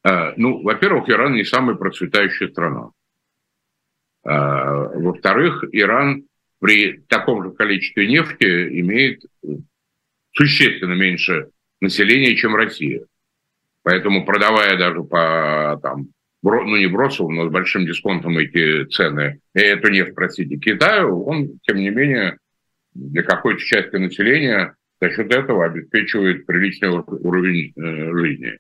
[0.03, 2.89] А, ну, во-первых, Иран не самая процветающая страна.
[4.23, 6.23] А, во-вторых, Иран
[6.65, 9.21] при таком же количестве нефти имеет
[10.31, 11.49] существенно меньше
[11.79, 13.03] населения, чем Россия.
[13.83, 16.07] Поэтому продавая даже по, там,
[16.41, 21.77] ну не бросовым, но с большим дисконтом эти цены, эту нефть, простите, Китаю, он, тем
[21.77, 22.39] не менее,
[22.95, 28.57] для какой-то части населения за счет этого обеспечивает приличный уровень э, жизни.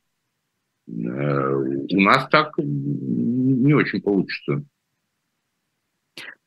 [0.89, 4.63] Э, у нас так не очень получится.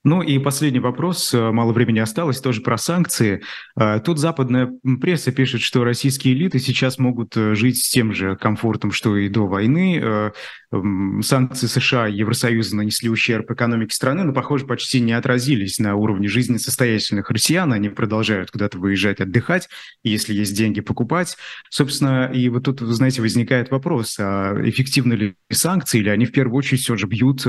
[0.04, 3.42] Ну и последний вопрос, э, мало времени осталось, тоже про санкции.
[3.76, 4.70] Э, тут западная
[5.00, 9.28] пресса пишет, что российские элиты сейчас могут э, жить с тем же комфортом, что и
[9.28, 10.32] до войны.
[11.22, 16.28] Санкции США и Евросоюза нанесли ущерб экономике страны, но, похоже, почти не отразились на уровне
[16.28, 17.72] жизни состоятельных россиян.
[17.72, 19.68] Они продолжают куда-то выезжать, отдыхать,
[20.04, 21.36] если есть деньги, покупать.
[21.70, 26.56] Собственно, и вот тут, знаете, возникает вопрос, а эффективны ли санкции, или они в первую
[26.56, 27.44] очередь все же бьют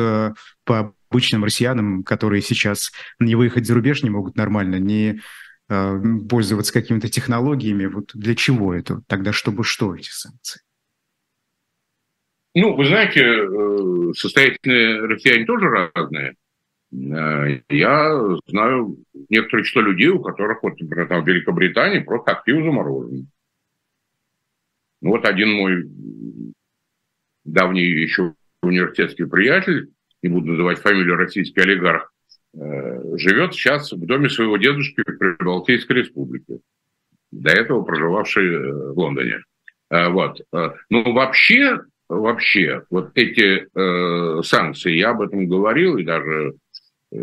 [0.66, 5.20] по обычным россиянам, которые сейчас не выехать за рубеж не могут нормально, не
[5.70, 7.86] э, пользоваться какими-то технологиями.
[7.86, 9.02] Вот для чего это?
[9.08, 10.62] Тогда чтобы что эти санкции?
[12.56, 16.36] Ну, вы знаете, э, состоятельные россияне тоже разные.
[16.92, 18.98] Э, я знаю
[19.30, 23.28] некоторое число людей, у которых, вот, например, там в Великобритании просто актив заморожен.
[25.02, 26.54] Ну, вот один мой
[27.46, 29.92] давний еще университетский приятель,
[30.22, 32.12] не буду называть фамилию, российский олигарх,
[32.54, 36.60] э, живет сейчас в доме своего дедушки в Прибалтийской республике,
[37.32, 39.44] до этого проживавший в Лондоне.
[39.92, 40.40] Вот.
[40.52, 46.56] Ну, вообще, вообще, вот эти э, санкции, я об этом говорил и даже
[47.12, 47.18] э,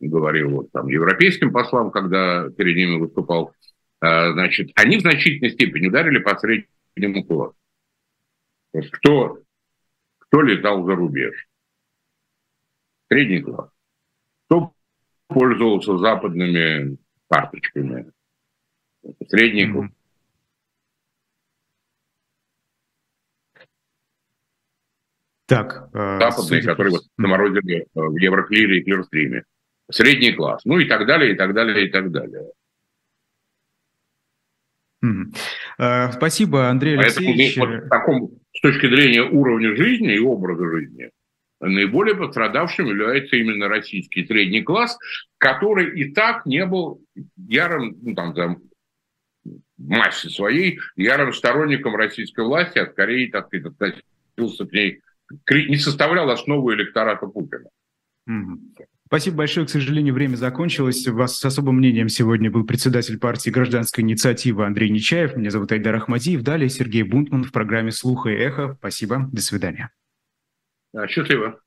[0.00, 3.52] говорил вот там европейским послам, когда перед ними выступал,
[4.02, 7.56] э, значит, они в значительной степени ударили по среднему классу.
[8.92, 9.38] Кто,
[10.18, 11.34] кто летал за рубеж?
[13.10, 13.70] Средний класс.
[14.46, 14.72] Кто
[15.28, 16.98] пользовался западными
[17.28, 18.12] карточками?
[19.28, 19.90] Средний класс.
[25.46, 29.44] Так, э, Западные, которые вот наморозили э, в Евроклире и Клирстриме.
[29.90, 30.62] Средний класс.
[30.66, 32.50] Ну и так далее, и так далее, и так далее.
[35.02, 36.12] Mm-hmm.
[36.12, 37.56] Спасибо, Андрей Алексеевич.
[37.56, 41.10] Поэтому, вот, таком, с точки зрения уровня жизни и образа жизни,
[41.60, 44.98] наиболее пострадавшим является именно российский средний класс,
[45.38, 47.02] который и так не был
[47.36, 48.58] ярым, ну, там, там,
[49.76, 54.02] массе своей, ярым сторонником российской власти, а скорее, так сказать,
[54.36, 55.00] относился к ней
[55.50, 57.68] не составлял основу электората Путина.
[59.06, 59.66] Спасибо большое.
[59.66, 61.06] К сожалению, время закончилось.
[61.06, 65.34] Вас с особым мнением сегодня был председатель партии «Гражданская инициатива» Андрей Нечаев.
[65.34, 66.42] Меня зовут Айдар Ахмадиев.
[66.42, 68.76] Далее Сергей Бунтман в программе «Слуха и эхо».
[68.78, 69.28] Спасибо.
[69.32, 69.90] До свидания.
[71.06, 71.60] Счастливо.